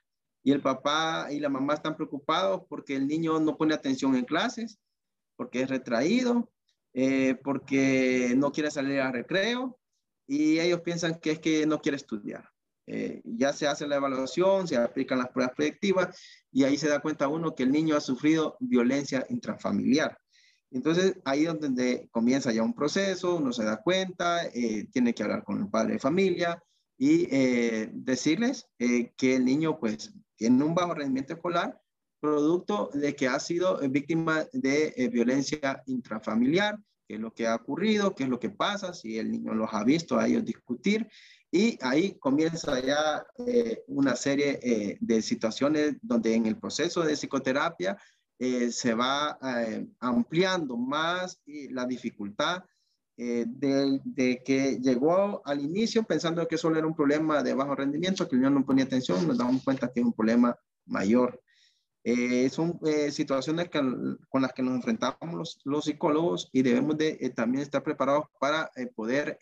Y 0.47 0.53
el 0.53 0.61
papá 0.61 1.27
y 1.29 1.41
la 1.41 1.49
mamá 1.49 1.73
están 1.73 1.97
preocupados 1.97 2.61
porque 2.69 2.95
el 2.95 3.05
niño 3.05 3.37
no 3.37 3.57
pone 3.57 3.73
atención 3.73 4.15
en 4.15 4.23
clases, 4.23 4.79
porque 5.35 5.59
es 5.59 5.69
retraído, 5.69 6.49
eh, 6.93 7.35
porque 7.43 8.33
no 8.37 8.53
quiere 8.53 8.71
salir 8.71 9.01
al 9.01 9.11
recreo 9.11 9.77
y 10.25 10.57
ellos 10.61 10.79
piensan 10.79 11.19
que 11.19 11.31
es 11.31 11.39
que 11.39 11.65
no 11.65 11.81
quiere 11.81 11.97
estudiar. 11.97 12.49
Eh, 12.85 13.21
ya 13.25 13.51
se 13.51 13.67
hace 13.67 13.87
la 13.87 13.97
evaluación, 13.97 14.69
se 14.69 14.77
aplican 14.77 15.17
las 15.17 15.31
pruebas 15.31 15.53
predictivas 15.53 16.17
y 16.49 16.63
ahí 16.63 16.77
se 16.77 16.87
da 16.87 17.01
cuenta 17.01 17.27
uno 17.27 17.53
que 17.53 17.63
el 17.63 17.71
niño 17.73 17.97
ha 17.97 17.99
sufrido 17.99 18.55
violencia 18.61 19.25
intrafamiliar. 19.27 20.17
Entonces 20.71 21.17
ahí 21.25 21.45
es 21.45 21.59
donde 21.59 22.07
comienza 22.09 22.53
ya 22.53 22.63
un 22.63 22.73
proceso, 22.73 23.35
uno 23.35 23.51
se 23.51 23.65
da 23.65 23.81
cuenta, 23.81 24.45
eh, 24.45 24.87
tiene 24.93 25.13
que 25.13 25.23
hablar 25.23 25.43
con 25.43 25.59
el 25.59 25.67
padre 25.67 25.95
de 25.95 25.99
familia 25.99 26.63
y 26.97 27.27
decirles 27.91 28.69
que 28.79 29.35
el 29.35 29.45
niño 29.45 29.77
pues 29.77 30.13
tiene 30.37 30.63
un 30.63 30.73
bajo 30.73 30.93
rendimiento 30.93 31.33
escolar 31.33 31.77
producto 32.19 32.89
de 32.93 33.15
que 33.15 33.27
ha 33.27 33.39
sido 33.39 33.77
víctima 33.89 34.45
de 34.51 35.09
violencia 35.11 35.83
intrafamiliar, 35.85 36.79
qué 37.07 37.15
es 37.15 37.19
lo 37.19 37.33
que 37.33 37.47
ha 37.47 37.55
ocurrido, 37.55 38.15
qué 38.15 38.23
es 38.23 38.29
lo 38.29 38.39
que 38.39 38.49
pasa, 38.49 38.93
si 38.93 39.17
el 39.17 39.31
niño 39.31 39.53
los 39.53 39.73
ha 39.73 39.83
visto 39.83 40.17
a 40.17 40.27
ellos 40.27 40.43
discutir. 40.43 41.07
Y 41.51 41.77
ahí 41.81 42.17
comienza 42.19 42.79
ya 42.81 43.25
eh, 43.45 43.83
una 43.87 44.15
serie 44.15 44.59
eh, 44.61 44.97
de 44.99 45.21
situaciones 45.21 45.95
donde 46.01 46.33
en 46.35 46.45
el 46.45 46.57
proceso 46.57 47.03
de 47.03 47.13
psicoterapia 47.13 47.97
eh, 48.39 48.71
se 48.71 48.93
va 48.93 49.39
ampliando 49.99 50.77
más 50.77 51.41
la 51.45 51.85
dificultad 51.85 52.63
de, 53.17 53.99
de, 54.05 54.43
que 54.45 54.77
llegó 54.79 55.41
al 55.43 55.59
inicio 55.61 56.03
pensando 56.03 56.47
que 56.47 56.57
solo 56.57 56.77
era 56.77 56.85
un 56.85 56.95
problema 56.95 57.41
de 57.41 57.55
bajo 57.55 57.75
rendimiento, 57.75 58.27
que 58.27 58.35
el 58.35 58.41
niño 58.41 58.51
no 58.51 58.65
ponía 58.65 58.85
atención, 58.85 59.27
nos 59.27 59.39
damos 59.39 59.63
cuenta 59.63 59.91
que 59.91 60.01
es 60.01 60.05
un 60.05 60.13
problema 60.13 60.55
mayor. 60.85 61.41
Eh, 62.09 62.49
son 62.49 62.79
eh, 62.85 63.11
situaciones 63.11 63.69
con 63.69 64.41
las 64.41 64.53
que 64.53 64.63
nos 64.63 64.75
enfrentamos 64.75 65.59
los, 65.65 65.83
psicólogos 65.83 66.49
y 66.53 66.61
debemos 66.61 66.97
de 66.97 67.17
eh, 67.19 67.31
también 67.31 67.63
estar 67.63 67.83
preparados 67.83 68.27
para 68.39 68.71
poder 68.95 69.37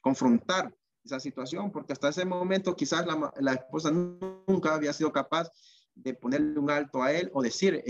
confrontar 0.00 0.72
esa 1.04 1.18
situación, 1.18 1.72
porque 1.72 1.94
hasta 1.94 2.10
ese 2.10 2.24
momento 2.24 2.76
quizás 2.76 3.04
la, 3.06 3.32
la, 3.40 3.54
esposa 3.54 3.90
nunca 3.90 4.76
había 4.76 4.92
sido 4.92 5.10
capaz 5.10 5.50
de 5.96 6.14
ponerle 6.14 6.60
un 6.60 6.70
alto 6.70 7.02
a 7.02 7.10
él 7.10 7.28
o 7.34 7.42
decir, 7.42 7.82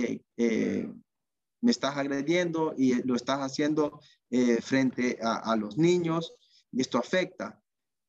me 1.62 1.70
estás 1.70 1.96
agrediendo 1.96 2.75
y 2.77 3.03
lo 3.03 3.16
estás 3.16 3.38
haciendo 3.40 4.01
frente 4.61 5.18
a, 5.22 5.57
los 5.57 5.79
niños 5.79 6.35
y 6.70 6.81
esto 6.81 6.98
afecta. 6.98 7.62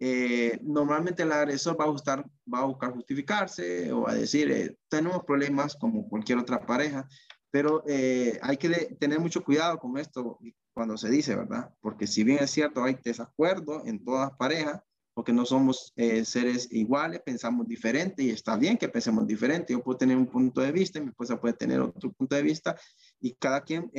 Eh, 0.05 0.59
normalmente 0.63 1.23
el 1.23 1.31
agresor 1.31 1.79
va 1.79 1.85
a, 1.85 2.65
buscar, 2.65 2.91
justificarse 2.91 3.89
o 3.93 4.05
a 4.05 4.15
decir, 4.15 4.51
eh, 4.51 4.77
tenemos 4.89 5.23
problemas 5.23 5.77
como 5.77 6.09
cualquier 6.09 6.39
otra 6.39 6.59
pareja, 6.59 7.07
pero 7.49 7.85
eh, 7.87 8.37
hay 8.41 8.57
que 8.57 8.97
tener 8.99 9.21
mucho 9.21 9.45
cuidado 9.45 9.77
con 9.79 9.97
esto 9.97 10.39
cuando 10.73 10.97
se 10.97 11.09
dice, 11.09 11.35
¿verdad? 11.35 11.73
Porque 11.79 12.05
si 12.05 12.25
bien 12.25 12.39
es 12.43 12.51
cierto, 12.51 12.83
hay 12.83 12.97
desacuerdo 13.01 13.85
en 13.85 14.03
todas 14.03 14.31
parejas, 14.31 14.81
porque 15.13 15.34
no 15.34 15.45
somos 15.45 15.93
seres 16.23 16.67
iguales, 16.71 17.21
pensamos 17.23 17.67
diferente 17.67 18.23
y 18.23 18.30
está 18.32 18.58
bien 18.58 18.78
que 18.78 18.89
pensemos 18.89 19.28
diferente. 19.28 19.73
Yo 19.73 19.84
puedo 19.84 19.97
tener 19.97 20.17
un 20.17 20.28
punto 20.28 20.62
de 20.62 20.71
vista, 20.71 20.99
mi 20.99 21.10
esposa 21.10 21.39
puede 21.39 21.54
tener 21.54 21.80
otro 21.82 22.12
punto 22.12 22.36
de 22.36 22.41
vista 22.41 22.76
y 23.19 23.34
cada 23.34 23.62
quien 23.62 23.91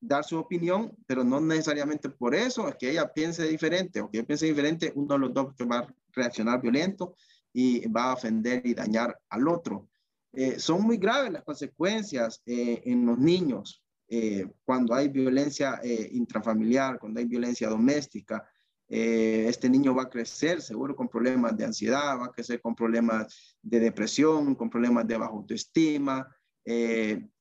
dar 0.00 0.24
su 0.24 0.38
opinión, 0.38 0.94
pero 1.06 1.24
no 1.24 1.40
necesariamente 1.40 2.08
por 2.08 2.34
eso 2.34 2.68
es 2.68 2.76
que 2.76 2.90
ella 2.90 3.12
piense 3.12 3.46
diferente 3.46 4.00
o 4.00 4.10
que 4.10 4.18
ella 4.18 4.26
piense 4.26 4.46
diferente, 4.46 4.92
uno 4.94 5.14
de 5.14 5.20
los 5.20 5.34
dos 5.34 5.54
va 5.70 5.78
a 5.78 5.94
reaccionar 6.12 6.60
violento 6.60 7.14
y 7.52 7.88
va 7.88 8.10
a 8.10 8.14
ofender 8.14 8.62
y 8.66 8.74
dañar 8.74 9.18
al 9.30 9.48
otro. 9.48 9.88
Eh, 10.32 10.58
son 10.58 10.82
muy 10.82 10.98
graves 10.98 11.32
las 11.32 11.42
consecuencias 11.42 12.42
eh, 12.44 12.82
en 12.84 13.06
los 13.06 13.18
niños 13.18 13.82
eh, 14.08 14.46
cuando 14.64 14.94
hay 14.94 15.08
violencia 15.08 15.80
intrafamiliar, 16.12 16.98
cuando 16.98 17.18
hay 17.18 17.26
violencia 17.26 17.68
doméstica. 17.68 18.46
Este 18.88 19.68
niño 19.68 19.94
va 19.94 20.04
a 20.04 20.10
crecer 20.10 20.62
seguro 20.62 20.94
con 20.94 21.08
problemas 21.08 21.56
de 21.56 21.64
ansiedad, 21.64 22.18
va 22.18 22.26
a 22.26 22.32
crecer 22.32 22.60
con 22.60 22.74
problemas 22.74 23.56
de 23.62 23.80
depresión, 23.80 24.54
con 24.54 24.70
problemas 24.70 25.06
de 25.06 25.16
baja 25.16 25.32
autoestima, 25.32 26.28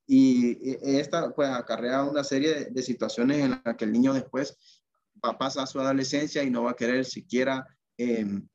y 0.08 0.78
esta 0.82 1.34
pues 1.34 1.50
acarrea 1.50 2.04
una 2.04 2.24
serie 2.24 2.66
de, 2.66 2.84
situaciones 2.84 3.40
en 3.40 3.62
las 3.64 3.76
que 3.76 3.86
el 3.86 3.92
niño 3.92 4.14
después 4.14 4.58
va 5.24 5.32
a 5.32 5.38
pasar 5.38 5.68
su 5.68 5.80
adolescencia 5.80 6.44
y 6.44 6.50
no 6.50 6.64
va 6.64 6.72
a 6.72 6.76
querer 6.76 7.06
siquiera 7.06 7.66
em, 7.98 8.48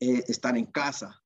eh, 0.00 0.24
estar 0.28 0.56
en 0.56 0.66
casa. 0.66 1.20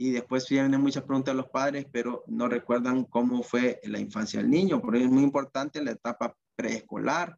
Y 0.00 0.10
después 0.10 0.48
vienen 0.48 0.80
muchas 0.80 1.02
preguntas 1.02 1.34
de 1.34 1.42
los 1.42 1.50
padres, 1.50 1.86
pero 1.90 2.22
no 2.28 2.48
recuerdan 2.48 3.04
cómo 3.04 3.42
fue 3.42 3.80
la 3.84 3.98
infancia 3.98 4.40
del 4.40 4.50
niño. 4.50 4.80
Por 4.80 4.94
eso 4.94 5.06
es 5.06 5.10
muy 5.10 5.24
importante 5.24 5.82
la 5.82 5.92
etapa 5.92 6.36
preescolar, 6.54 7.36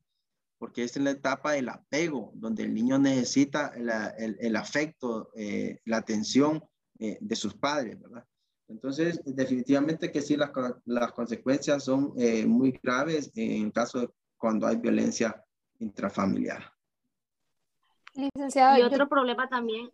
porque 0.61 0.85
es 0.85 0.95
la 0.99 1.13
etapa 1.13 1.53
del 1.53 1.71
apego, 1.71 2.33
donde 2.35 2.65
el 2.65 2.75
niño 2.75 2.99
necesita 2.99 3.73
el, 3.75 4.37
el, 4.39 4.57
afecto, 4.57 5.31
eh, 5.35 5.81
la 5.87 5.97
atención 5.97 6.63
eh, 6.99 7.17
de 7.19 7.35
sus 7.35 7.55
padres, 7.55 7.99
¿verdad? 7.99 8.27
Entonces, 8.69 9.23
definitivamente 9.25 10.13
que 10.13 10.21
sí, 10.21 10.37
las, 10.37 10.51
las 10.85 11.13
consecuencias 11.13 11.83
son 11.83 12.13
eh, 12.19 12.45
muy 12.45 12.79
graves 12.83 13.33
en 13.35 13.71
caso 13.71 14.01
de 14.01 14.11
cuando 14.37 14.67
hay 14.67 14.77
violencia 14.77 15.43
intrafamiliar. 15.79 16.71
Licenciado. 18.13 18.79
Y 18.79 18.83
otro 18.83 19.09
problema 19.09 19.49
también, 19.49 19.91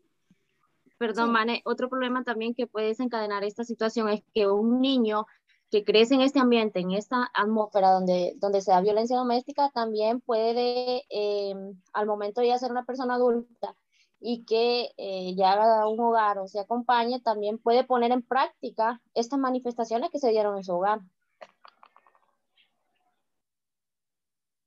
perdón, 0.99 1.31
Mane, 1.31 1.63
otro 1.65 1.89
problema 1.89 2.25
también 2.25 2.55
que 2.55 2.67
puede 2.67 2.89
desencadenar 2.89 3.45
esta 3.45 3.63
situación 3.63 4.09
es 4.09 4.25
que 4.35 4.49
un 4.49 4.81
niño 4.81 5.27
que 5.71 5.85
crece 5.85 6.15
en 6.15 6.21
este 6.21 6.39
ambiente, 6.39 6.81
en 6.81 6.93
esta 6.93 7.31
atmósfera 7.35 7.91
donde, 7.91 8.35
donde 8.37 8.61
se 8.61 8.71
da 8.71 8.81
violencia 8.81 9.17
doméstica, 9.17 9.71
también 9.75 10.21
puede, 10.21 11.03
eh, 11.11 11.55
al 11.93 12.07
momento 12.07 12.41
de 12.41 12.49
ya 12.49 12.59
ser 12.59 12.71
una 12.71 12.85
persona 12.85 13.15
adulta, 13.15 13.77
y 14.21 14.45
que 14.45 14.91
eh, 14.97 15.35
ya 15.37 15.53
haga 15.53 15.89
un 15.89 16.01
hogar 16.01 16.39
o 16.39 16.49
se 16.49 16.61
acompañe, 16.61 17.21
también 17.21 17.59
puede 17.59 17.85
poner 17.85 18.13
en 18.13 18.23
práctica 18.23 19.01
estas 19.15 19.39
manifestaciones 19.39 20.11
que 20.11 20.19
se 20.19 20.31
dieron 20.31 20.57
en 20.57 20.65
su 20.65 20.73
hogar. 20.73 21.01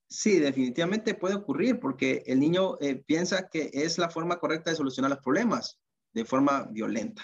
Sí, 0.08 0.40
definitivamente 0.40 1.14
puede 1.14 1.36
ocurrir 1.36 1.80
porque 1.80 2.24
el 2.26 2.40
niño 2.40 2.78
eh, 2.80 2.96
piensa 2.96 3.48
que 3.48 3.70
es 3.74 3.98
la 3.98 4.10
forma 4.10 4.40
correcta 4.40 4.70
de 4.70 4.76
solucionar 4.76 5.12
los 5.12 5.20
problemas 5.20 5.80
de 6.14 6.26
forma 6.26 6.68
violenta. 6.72 7.24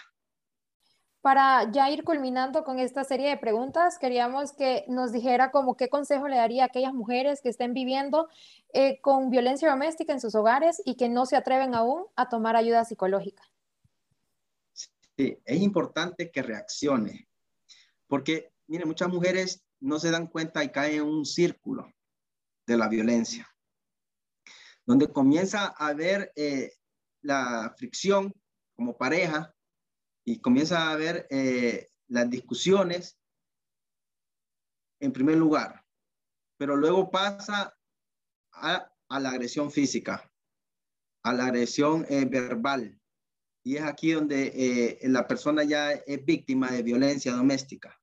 Para 1.26 1.72
ya 1.72 1.90
ir 1.90 2.04
culminando 2.04 2.64
con 2.64 2.78
esta 2.78 3.04
serie 3.04 3.30
de 3.30 3.38
preguntas, 3.38 3.98
queríamos 3.98 4.54
que 4.54 4.86
nos 4.88 5.12
dijera 5.12 5.50
como 5.50 5.76
qué 5.76 5.90
consejo 5.90 6.28
le 6.28 6.36
daría 6.36 6.62
a 6.62 6.66
aquellas 6.68 6.94
mujeres 6.94 7.42
que 7.42 7.50
estén 7.50 7.74
viviendo 7.74 8.30
eh, 8.74 9.02
con 9.02 9.32
violencia 9.32 9.68
doméstica 9.68 10.14
en 10.14 10.22
sus 10.22 10.36
hogares 10.36 10.84
y 10.86 10.98
que 10.98 11.10
no 11.10 11.26
se 11.26 11.36
atreven 11.36 11.74
aún 11.74 12.06
a 12.16 12.30
tomar 12.30 12.56
ayuda 12.56 12.86
psicológica. 12.86 13.42
Sí, 15.18 15.36
es 15.44 15.62
importante 15.64 16.30
que 16.30 16.44
reaccione, 16.44 17.28
porque, 18.06 18.52
mire, 18.68 18.86
muchas 18.86 19.10
mujeres 19.10 19.66
no 19.80 19.98
se 19.98 20.12
dan 20.12 20.28
cuenta 20.28 20.64
y 20.64 20.70
caen 20.70 20.98
en 20.98 21.08
un 21.08 21.26
círculo 21.26 21.92
de 22.68 22.78
la 22.78 22.88
violencia, 22.88 23.50
donde 24.86 25.12
comienza 25.12 25.74
a 25.76 25.88
haber 25.88 26.32
eh, 26.36 26.74
la 27.24 27.74
fricción 27.76 28.32
como 28.76 28.96
pareja, 28.96 29.55
y 30.26 30.40
comienza 30.40 30.90
a 30.90 30.92
haber 30.92 31.28
eh, 31.30 31.92
las 32.08 32.30
discusiones 32.30 33.18
en 35.00 35.14
primer 35.14 35.38
lugar, 35.38 35.86
pero 36.58 36.76
luego 36.76 37.12
pasa 37.12 37.78
a, 38.54 38.92
la 39.10 39.30
agresión 39.30 39.72
física, 39.72 40.32
a 41.24 41.34
la 41.34 41.46
agresión 41.46 42.06
eh, 42.10 42.26
verbal. 42.26 43.00
Y 43.64 43.78
es 43.78 43.84
aquí 43.84 44.12
donde 44.12 44.52
eh, 44.56 45.00
la 45.10 45.28
persona 45.28 45.64
ya 45.64 45.92
es 45.92 46.24
víctima 46.26 46.72
de 46.72 46.84
violencia 46.84 47.34
doméstica. 47.34 48.00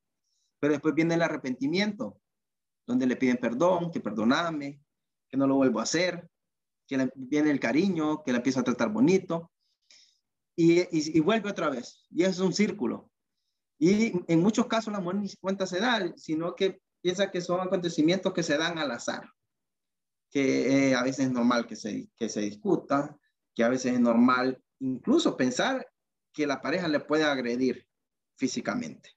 Pero 0.61 0.73
después 0.73 0.95
viene 0.95 1.15
el 1.15 1.23
arrepentimiento, 1.23 2.21
donde 2.87 3.07
le 3.07 3.17
piden 3.17 3.37
perdón, 3.37 3.91
que 3.91 4.01
perdoname, 4.01 4.81
que 5.29 5.37
no 5.37 5.47
lo 5.47 5.57
vuelvo 5.57 5.81
a 5.81 5.85
hacer, 5.85 6.29
que 6.87 7.11
viene 7.15 7.51
el 7.51 7.61
cariño, 7.61 8.23
que 8.23 8.33
la 8.33 8.39
empieza 8.39 8.61
a 8.61 8.65
tratar 8.65 8.91
bonito 8.91 9.52
y, 10.57 11.21
vuelve 11.21 11.51
otra 11.51 11.71
vez. 11.71 12.07
Y 12.11 12.25
es 12.25 12.39
un 12.39 12.53
círculo. 12.53 13.11
Y 13.79 14.13
en 14.33 14.41
muchos 14.41 14.67
casos 14.67 14.93
la 14.93 15.01
mujer 15.01 15.21
ni 15.21 15.35
cuenta 15.37 15.67
se 15.67 15.81
da, 15.81 16.13
sino 16.17 16.55
que 16.55 16.81
piensa 17.01 17.31
que 17.31 17.41
son 17.41 17.61
acontecimientos 17.61 18.33
que 18.33 18.43
se 18.43 18.57
dan 18.57 18.79
al 18.79 18.93
azar, 18.93 19.29
que 20.31 20.91
eh, 20.91 20.95
a 20.95 21.03
veces 21.03 21.27
es 21.27 21.33
normal 21.33 21.67
que 21.67 21.75
se, 21.75 22.09
que 22.17 22.29
se 22.29 22.41
discuta, 22.43 23.19
que 23.55 23.65
a 23.65 23.69
veces 23.69 23.95
es 23.95 24.01
normal 24.01 24.63
incluso 24.79 25.37
pensar 25.37 25.87
que 26.33 26.47
la 26.47 26.61
pareja 26.61 26.89
le 26.89 27.01
puede 27.01 27.25
agredir 27.25 27.87
físicamente. 28.37 29.11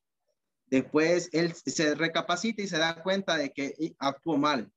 Después 0.67 1.29
él 1.31 1.53
se 1.53 1.95
recapacita 1.95 2.61
y 2.61 2.67
se 2.67 2.77
da 2.77 3.01
cuenta 3.01 3.37
de 3.37 3.51
que 3.51 3.95
actuó 3.99 4.37
mal, 4.37 4.71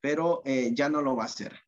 pero 0.00 0.42
eh, 0.44 0.70
ya 0.74 0.88
no 0.88 1.00
lo 1.00 1.16
va 1.16 1.24
a 1.24 1.26
hacer. 1.26 1.58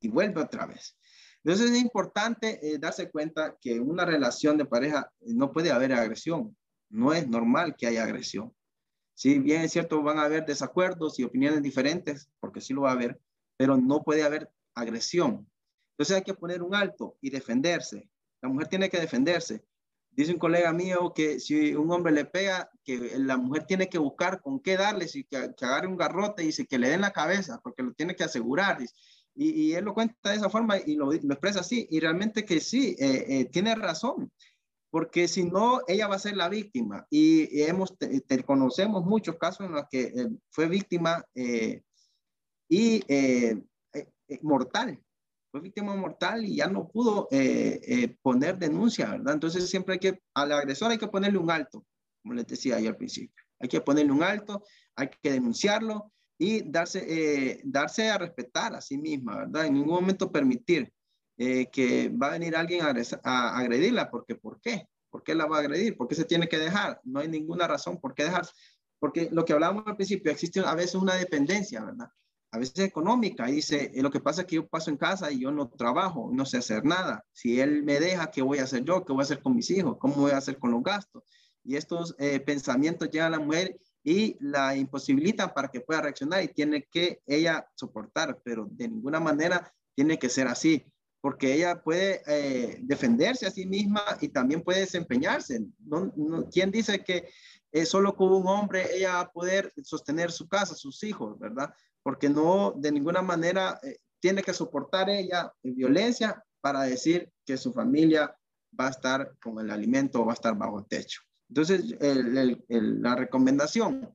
Y 0.00 0.08
vuelve 0.08 0.40
otra 0.40 0.66
vez. 0.66 0.96
Entonces 1.44 1.70
es 1.70 1.80
importante 1.80 2.58
eh, 2.62 2.78
darse 2.78 3.10
cuenta 3.10 3.56
que 3.60 3.80
una 3.80 4.04
relación 4.04 4.58
de 4.58 4.66
pareja 4.66 5.10
eh, 5.20 5.32
no 5.34 5.52
puede 5.52 5.70
haber 5.70 5.92
agresión. 5.92 6.56
No 6.90 7.12
es 7.12 7.26
normal 7.28 7.76
que 7.76 7.86
haya 7.86 8.04
agresión. 8.04 8.52
Si 9.14 9.38
bien 9.38 9.62
es 9.62 9.72
cierto, 9.72 10.02
van 10.02 10.18
a 10.18 10.24
haber 10.24 10.44
desacuerdos 10.44 11.18
y 11.18 11.24
opiniones 11.24 11.62
diferentes, 11.62 12.30
porque 12.40 12.60
sí 12.60 12.72
lo 12.72 12.82
va 12.82 12.90
a 12.90 12.94
haber, 12.94 13.20
pero 13.56 13.76
no 13.76 14.02
puede 14.02 14.22
haber 14.22 14.50
agresión. 14.74 15.46
Entonces 15.92 16.16
hay 16.16 16.22
que 16.22 16.34
poner 16.34 16.62
un 16.62 16.74
alto 16.74 17.16
y 17.20 17.30
defenderse. 17.30 18.08
La 18.40 18.48
mujer 18.48 18.68
tiene 18.68 18.88
que 18.88 18.98
defenderse. 18.98 19.64
Dice 20.12 20.32
un 20.32 20.38
colega 20.38 20.72
mío 20.72 21.12
que 21.14 21.38
si 21.38 21.74
un 21.74 21.90
hombre 21.92 22.12
le 22.12 22.24
pega, 22.24 22.70
que 22.82 23.18
la 23.18 23.36
mujer 23.36 23.64
tiene 23.64 23.88
que 23.88 23.98
buscar 23.98 24.40
con 24.40 24.60
qué 24.60 24.76
darle, 24.76 25.06
si 25.06 25.24
que, 25.24 25.36
agarre 25.36 25.86
un 25.86 25.96
garrote 25.96 26.42
y 26.42 26.66
que 26.66 26.78
le 26.78 26.88
den 26.88 27.02
la 27.02 27.12
cabeza, 27.12 27.60
porque 27.62 27.82
lo 27.82 27.92
tiene 27.92 28.16
que 28.16 28.24
asegurar. 28.24 28.78
Y, 29.42 29.72
él 29.72 29.86
lo 29.86 29.94
cuenta 29.94 30.30
de 30.30 30.36
esa 30.36 30.50
forma 30.50 30.76
y 30.76 30.96
lo, 30.96 31.14
expresa 31.14 31.60
así. 31.60 31.86
Y 31.90 31.98
realmente 32.00 32.44
que 32.44 32.60
sí, 32.60 32.94
eh, 32.98 33.24
eh, 33.26 33.44
tiene 33.46 33.74
razón. 33.74 34.30
Porque 34.90 35.28
si 35.28 35.44
no, 35.44 35.80
ella 35.88 36.08
va 36.08 36.16
a 36.16 36.18
ser 36.18 36.36
la 36.36 36.50
víctima. 36.50 37.06
Y, 37.08 37.62
hemos, 37.62 37.94
conocemos 38.44 39.04
muchos 39.04 39.36
casos 39.36 39.66
en 39.66 39.72
los 39.72 39.84
que 39.90 40.02
eh, 40.02 40.28
fue 40.50 40.68
víctima 40.68 41.24
y 42.68 43.02
mortal. 44.42 45.02
Fue 45.50 45.60
víctima 45.60 45.96
mortal 45.96 46.44
y 46.44 46.56
ya 46.56 46.66
no 46.66 46.88
pudo 46.88 47.26
poner 48.20 48.58
denuncia, 48.58 49.10
¿verdad? 49.10 49.34
Entonces 49.34 49.70
siempre 49.70 49.94
hay 49.94 50.00
que, 50.00 50.22
al 50.34 50.52
agresor 50.52 50.90
hay 50.90 50.98
que 50.98 51.08
ponerle 51.08 51.38
un 51.38 51.50
alto, 51.50 51.84
como 52.22 52.34
les 52.34 52.46
decía 52.46 52.76
ahí 52.76 52.86
al 52.86 52.96
principio. 52.96 53.42
Hay 53.58 53.68
que 53.68 53.80
ponerle 53.80 54.12
un 54.12 54.22
alto, 54.22 54.64
hay 54.96 55.08
que 55.22 55.32
denunciarlo 55.32 56.12
y 56.42 56.62
darse, 56.62 57.04
eh, 57.06 57.60
darse 57.64 58.08
a 58.08 58.16
respetar 58.16 58.74
a 58.74 58.80
sí 58.80 58.96
misma, 58.96 59.36
¿verdad? 59.36 59.66
En 59.66 59.74
ningún 59.74 59.96
momento 59.96 60.32
permitir 60.32 60.90
eh, 61.36 61.68
que 61.70 62.08
va 62.08 62.28
a 62.28 62.30
venir 62.30 62.56
alguien 62.56 62.80
a, 62.82 63.58
agredirla, 63.58 64.10
porque 64.10 64.36
¿por 64.36 64.58
qué? 64.58 64.88
¿Por 65.10 65.22
qué 65.22 65.34
la 65.34 65.44
va 65.44 65.58
a 65.58 65.60
agredir? 65.60 65.98
¿Por 65.98 66.08
qué 66.08 66.14
se 66.14 66.24
tiene 66.24 66.48
que 66.48 66.56
dejar? 66.56 66.98
No 67.04 67.20
hay 67.20 67.28
ninguna 67.28 67.68
razón 67.68 68.00
por 68.00 68.14
qué 68.14 68.24
dejarse. 68.24 68.52
Porque 68.98 69.28
lo 69.30 69.44
que 69.44 69.52
hablábamos 69.52 69.84
al 69.86 69.96
principio, 69.96 70.32
existe 70.32 70.60
a 70.60 70.74
veces 70.74 70.94
una 70.94 71.14
dependencia, 71.16 71.84
¿verdad? 71.84 72.08
A 72.52 72.58
veces 72.58 72.78
económica. 72.86 73.46
Y 73.50 73.56
dice, 73.56 73.90
eh, 73.94 74.00
lo 74.00 74.10
que 74.10 74.20
pasa 74.20 74.40
es 74.40 74.46
que 74.46 74.56
yo 74.56 74.66
paso 74.66 74.88
en 74.88 74.96
casa 74.96 75.30
y 75.30 75.40
yo 75.40 75.50
no 75.50 75.68
trabajo, 75.68 76.30
no 76.32 76.46
sé 76.46 76.56
hacer 76.56 76.86
nada. 76.86 77.22
Si 77.34 77.60
él 77.60 77.82
me 77.82 78.00
deja, 78.00 78.30
¿qué 78.30 78.40
voy 78.40 78.60
a 78.60 78.64
hacer 78.64 78.82
yo? 78.82 79.04
¿Qué 79.04 79.12
voy 79.12 79.20
a 79.20 79.24
hacer 79.24 79.42
con 79.42 79.54
mis 79.54 79.70
hijos? 79.70 79.98
¿Cómo 79.98 80.14
voy 80.14 80.30
a 80.30 80.38
hacer 80.38 80.58
con 80.58 80.70
los 80.70 80.82
gastos? 80.82 81.22
Y 81.64 81.76
estos 81.76 82.16
eh, 82.18 82.40
pensamientos 82.40 83.10
llegan 83.10 83.34
a 83.34 83.36
la 83.36 83.44
mujer 83.44 83.78
y 84.02 84.36
la 84.40 84.76
imposibilitan 84.76 85.52
para 85.52 85.68
que 85.68 85.80
pueda 85.80 86.02
reaccionar 86.02 86.42
y 86.42 86.48
tiene 86.48 86.88
que 86.90 87.20
ella 87.26 87.66
soportar, 87.74 88.40
pero 88.42 88.66
de 88.70 88.88
ninguna 88.88 89.20
manera 89.20 89.72
tiene 89.94 90.18
que 90.18 90.28
ser 90.28 90.46
así, 90.46 90.84
porque 91.20 91.52
ella 91.52 91.82
puede 91.82 92.22
eh, 92.26 92.78
defenderse 92.82 93.46
a 93.46 93.50
sí 93.50 93.66
misma 93.66 94.02
y 94.20 94.28
también 94.28 94.62
puede 94.62 94.80
desempeñarse. 94.80 95.60
No, 95.78 96.12
¿Quién 96.50 96.70
dice 96.70 97.04
que 97.04 97.28
eh, 97.72 97.84
solo 97.84 98.16
con 98.16 98.32
un 98.32 98.46
hombre 98.46 98.96
ella 98.96 99.14
va 99.14 99.20
a 99.20 99.32
poder 99.32 99.72
sostener 99.82 100.32
su 100.32 100.48
casa, 100.48 100.74
sus 100.74 101.02
hijos, 101.04 101.38
verdad? 101.38 101.72
Porque 102.02 102.30
no, 102.30 102.72
de 102.76 102.90
ninguna 102.90 103.20
manera 103.20 103.78
eh, 103.82 103.98
tiene 104.20 104.42
que 104.42 104.54
soportar 104.54 105.10
ella 105.10 105.52
violencia 105.62 106.42
para 106.60 106.82
decir 106.82 107.30
que 107.44 107.56
su 107.56 107.72
familia 107.72 108.34
va 108.78 108.86
a 108.86 108.90
estar 108.90 109.34
con 109.42 109.58
el 109.58 109.70
alimento 109.70 110.20
o 110.22 110.26
va 110.26 110.32
a 110.32 110.34
estar 110.34 110.56
bajo 110.56 110.78
el 110.78 110.86
techo. 110.86 111.20
Entonces, 111.50 111.96
la 112.00 113.16
recomendación 113.16 114.08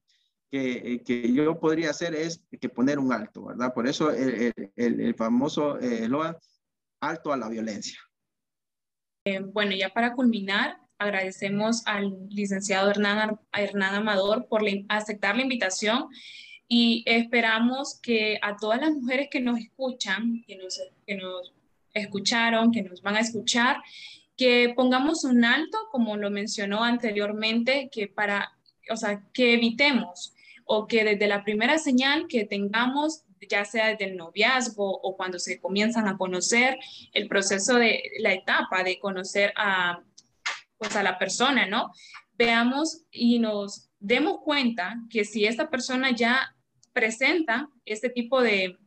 que, 0.50 1.04
que, 1.06 1.34
yo 1.34 1.60
podría 1.60 1.90
hacer 1.90 2.16
es 2.16 2.42
que 2.62 2.70
poner 2.70 2.98
un 2.98 3.12
alto, 3.12 3.44
¿verdad? 3.46 3.74
Por 3.74 3.88
eso 3.88 4.10
el, 4.10 5.16
famoso 5.18 5.78
eh, 5.82 6.08
alto 7.02 7.34
a 7.34 7.38
la 7.38 7.50
violencia. 7.50 8.00
Eh, 9.26 9.42
bueno, 9.42 9.74
ya 9.76 9.90
para 9.90 10.14
culminar, 10.14 10.78
agradecemos 10.98 11.86
al 11.86 12.16
licenciado 12.30 12.90
Hernán, 12.90 13.38
Hernán 13.52 13.96
Amador 13.96 14.48
por 14.48 14.62
aceptar 14.88 15.36
la 15.36 15.42
invitación 15.42 16.08
y 16.70 17.04
esperamos 17.06 18.00
que 18.02 18.40
a 18.42 18.56
todas 18.56 18.80
las 18.80 18.92
mujeres 18.92 19.28
que 19.30 19.42
nos 19.42 19.60
escuchan, 19.60 20.42
que 20.48 20.56
nos, 20.56 20.82
que 21.06 21.16
nos 21.16 21.54
escucharon, 21.94 22.72
que 22.72 22.82
nos 22.82 23.02
van 23.02 23.18
a 23.18 23.20
escuchar, 23.20 23.82
que 24.38 24.74
pongamos 24.76 25.24
un 25.24 25.46
alto, 25.46 25.78
como 25.92 26.18
lo 26.18 26.30
mencionó 26.30 26.84
anteriormente, 26.84 27.90
que 27.92 28.08
para, 28.08 28.52
o 28.92 28.98
sea, 28.98 29.24
que 29.34 29.54
evitemos 29.54 30.34
o 30.66 30.88
que 30.88 31.04
desde 31.04 31.28
la 31.28 31.44
primera 31.44 31.78
señal 31.78 32.28
que 32.28 32.46
tengamos, 32.46 33.24
ya 33.50 33.64
sea 33.66 33.88
desde 33.90 34.06
el 34.06 34.18
noviazgo 34.18 35.00
o 35.02 35.16
cuando 35.16 35.40
se 35.40 35.60
comienzan 35.60 36.08
a 36.08 36.18
conocer, 36.18 36.78
el 37.14 37.28
proceso 37.28 37.76
de 37.76 38.04
la 38.20 38.34
etapa 38.34 38.84
de 38.84 39.00
conocer 39.00 39.54
a, 39.56 40.02
pues 40.78 40.96
a 40.96 41.04
la 41.04 41.20
persona, 41.20 41.68
¿no? 41.68 41.92
Veamos 42.34 43.04
y 43.12 43.40
nos 43.40 43.90
demos 44.00 44.40
cuenta 44.44 44.98
que 45.10 45.24
si 45.24 45.46
esta 45.46 45.70
persona 45.70 46.12
ya 46.12 46.56
presenta 46.92 47.70
este 47.86 48.10
tipo 48.10 48.42
de, 48.42 48.78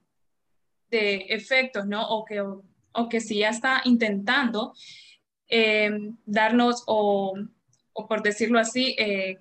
de 0.90 1.26
efectos, 1.28 1.86
¿no? 1.86 2.08
O 2.08 2.24
que, 2.24 2.40
o 2.40 3.08
que 3.08 3.20
si 3.20 3.38
ya 3.38 3.50
está 3.50 3.82
intentando, 3.84 4.74
eh, 5.48 5.90
darnos 6.26 6.84
o, 6.86 7.34
por 7.92 8.22
decirlo 8.22 8.58
así, 8.58 8.94
eh, 8.98 9.38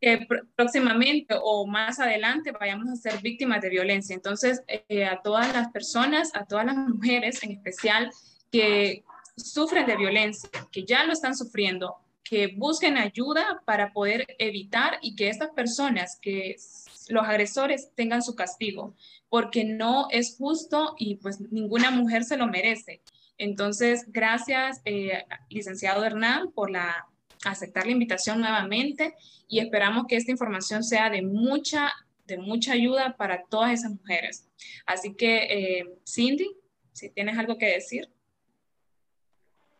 que 0.00 0.26
próximamente 0.56 1.34
o 1.40 1.64
más 1.66 2.00
adelante 2.00 2.50
vayamos 2.50 2.88
a 2.88 2.96
ser 2.96 3.22
víctimas 3.22 3.62
de 3.62 3.70
violencia. 3.70 4.14
Entonces, 4.14 4.62
eh, 4.66 5.04
a 5.04 5.22
todas 5.22 5.52
las 5.52 5.70
personas, 5.70 6.34
a 6.34 6.44
todas 6.44 6.66
las 6.66 6.76
mujeres 6.76 7.42
en 7.44 7.52
especial 7.52 8.10
que 8.50 9.04
sufren 9.36 9.86
de 9.86 9.96
violencia, 9.96 10.50
que 10.72 10.84
ya 10.84 11.04
lo 11.04 11.12
están 11.12 11.36
sufriendo, 11.36 11.96
que 12.24 12.48
busquen 12.56 12.96
ayuda 12.96 13.62
para 13.64 13.92
poder 13.92 14.26
evitar 14.38 14.98
y 15.02 15.14
que 15.14 15.28
estas 15.28 15.50
personas, 15.50 16.18
que 16.20 16.56
los 17.08 17.24
agresores 17.24 17.90
tengan 17.94 18.22
su 18.22 18.34
castigo, 18.34 18.94
porque 19.28 19.64
no 19.64 20.08
es 20.10 20.36
justo 20.36 20.94
y 20.98 21.16
pues 21.16 21.40
ninguna 21.52 21.90
mujer 21.90 22.24
se 22.24 22.36
lo 22.36 22.46
merece. 22.46 23.02
Entonces, 23.42 24.04
gracias, 24.06 24.80
eh, 24.84 25.24
licenciado 25.50 26.04
Hernán, 26.04 26.52
por 26.52 26.70
la, 26.70 27.08
aceptar 27.44 27.86
la 27.86 27.90
invitación 27.90 28.38
nuevamente 28.38 29.16
y 29.48 29.58
esperamos 29.58 30.04
que 30.06 30.14
esta 30.14 30.30
información 30.30 30.84
sea 30.84 31.10
de 31.10 31.22
mucha, 31.22 31.92
de 32.24 32.38
mucha 32.38 32.74
ayuda 32.74 33.16
para 33.16 33.42
todas 33.50 33.72
esas 33.72 33.90
mujeres. 33.90 34.48
Así 34.86 35.16
que, 35.16 35.38
eh, 35.50 35.84
Cindy, 36.08 36.52
si 36.92 37.10
tienes 37.10 37.36
algo 37.36 37.58
que 37.58 37.66
decir. 37.66 38.11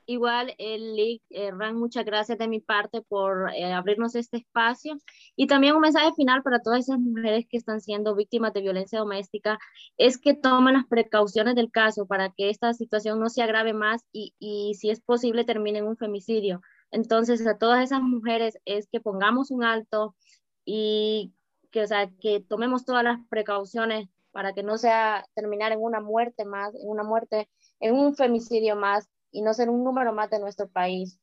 Igual, 0.06 0.54
el 0.58 1.20
Hernán, 1.30 1.76
muchas 1.76 2.04
gracias 2.04 2.36
de 2.36 2.48
mi 2.48 2.60
parte 2.60 3.02
por 3.02 3.50
eh, 3.54 3.72
abrirnos 3.72 4.16
este 4.16 4.38
espacio. 4.38 4.96
Y 5.36 5.46
también 5.46 5.76
un 5.76 5.80
mensaje 5.80 6.12
final 6.16 6.42
para 6.42 6.60
todas 6.60 6.80
esas 6.80 6.98
mujeres 6.98 7.46
que 7.48 7.56
están 7.56 7.80
siendo 7.80 8.16
víctimas 8.16 8.52
de 8.52 8.62
violencia 8.62 8.98
doméstica, 8.98 9.58
es 9.96 10.18
que 10.18 10.34
tomen 10.34 10.74
las 10.74 10.86
precauciones 10.86 11.54
del 11.54 11.70
caso 11.70 12.06
para 12.06 12.30
que 12.30 12.50
esta 12.50 12.74
situación 12.74 13.20
no 13.20 13.28
se 13.28 13.42
agrave 13.42 13.72
más 13.74 14.04
y, 14.12 14.34
y 14.40 14.74
si 14.74 14.90
es 14.90 15.00
posible 15.00 15.44
termine 15.44 15.78
en 15.78 15.86
un 15.86 15.96
femicidio. 15.96 16.60
Entonces, 16.90 17.46
a 17.46 17.56
todas 17.56 17.82
esas 17.84 18.02
mujeres 18.02 18.58
es 18.64 18.88
que 18.88 19.00
pongamos 19.00 19.50
un 19.52 19.62
alto 19.64 20.16
y 20.64 21.32
que, 21.70 21.82
o 21.82 21.86
sea, 21.86 22.10
que 22.20 22.40
tomemos 22.40 22.84
todas 22.84 23.04
las 23.04 23.18
precauciones 23.28 24.08
para 24.32 24.52
que 24.52 24.62
no 24.62 24.78
sea 24.78 25.26
terminar 25.34 25.72
en 25.72 25.80
una 25.80 26.00
muerte 26.00 26.44
más, 26.44 26.74
en 26.74 26.88
una 26.88 27.04
muerte, 27.04 27.48
en 27.80 27.94
un 27.94 28.16
femicidio 28.16 28.76
más 28.76 29.08
y 29.32 29.42
no 29.42 29.54
ser 29.54 29.70
un 29.70 29.82
número 29.82 30.12
más 30.12 30.30
de 30.30 30.38
nuestro 30.38 30.68
país. 30.68 31.18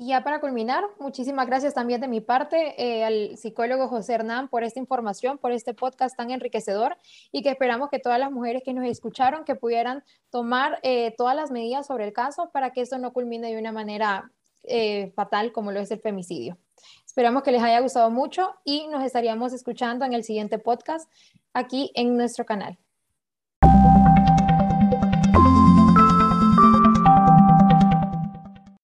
Y 0.00 0.10
ya 0.10 0.22
para 0.22 0.40
culminar, 0.40 0.84
muchísimas 1.00 1.48
gracias 1.48 1.74
también 1.74 2.00
de 2.00 2.06
mi 2.06 2.20
parte 2.20 2.80
eh, 2.80 3.04
al 3.04 3.36
psicólogo 3.36 3.88
José 3.88 4.14
Hernán 4.14 4.46
por 4.46 4.62
esta 4.62 4.78
información, 4.78 5.38
por 5.38 5.50
este 5.50 5.74
podcast 5.74 6.16
tan 6.16 6.30
enriquecedor 6.30 6.96
y 7.32 7.42
que 7.42 7.50
esperamos 7.50 7.90
que 7.90 7.98
todas 7.98 8.20
las 8.20 8.30
mujeres 8.30 8.62
que 8.64 8.72
nos 8.72 8.86
escucharon 8.86 9.44
que 9.44 9.56
pudieran 9.56 10.04
tomar 10.30 10.78
eh, 10.84 11.16
todas 11.16 11.34
las 11.34 11.50
medidas 11.50 11.88
sobre 11.88 12.04
el 12.04 12.12
caso 12.12 12.50
para 12.52 12.70
que 12.70 12.80
esto 12.80 12.96
no 12.98 13.12
culmine 13.12 13.52
de 13.52 13.58
una 13.58 13.72
manera 13.72 14.30
eh, 14.62 15.10
fatal 15.16 15.50
como 15.50 15.72
lo 15.72 15.80
es 15.80 15.90
el 15.90 15.98
femicidio. 15.98 16.56
Esperamos 17.04 17.42
que 17.42 17.50
les 17.50 17.62
haya 17.64 17.80
gustado 17.80 18.08
mucho 18.08 18.54
y 18.64 18.86
nos 18.86 19.02
estaríamos 19.02 19.52
escuchando 19.52 20.04
en 20.04 20.12
el 20.12 20.22
siguiente 20.22 20.60
podcast 20.60 21.10
aquí 21.52 21.90
en 21.96 22.16
nuestro 22.16 22.46
canal. 22.46 22.78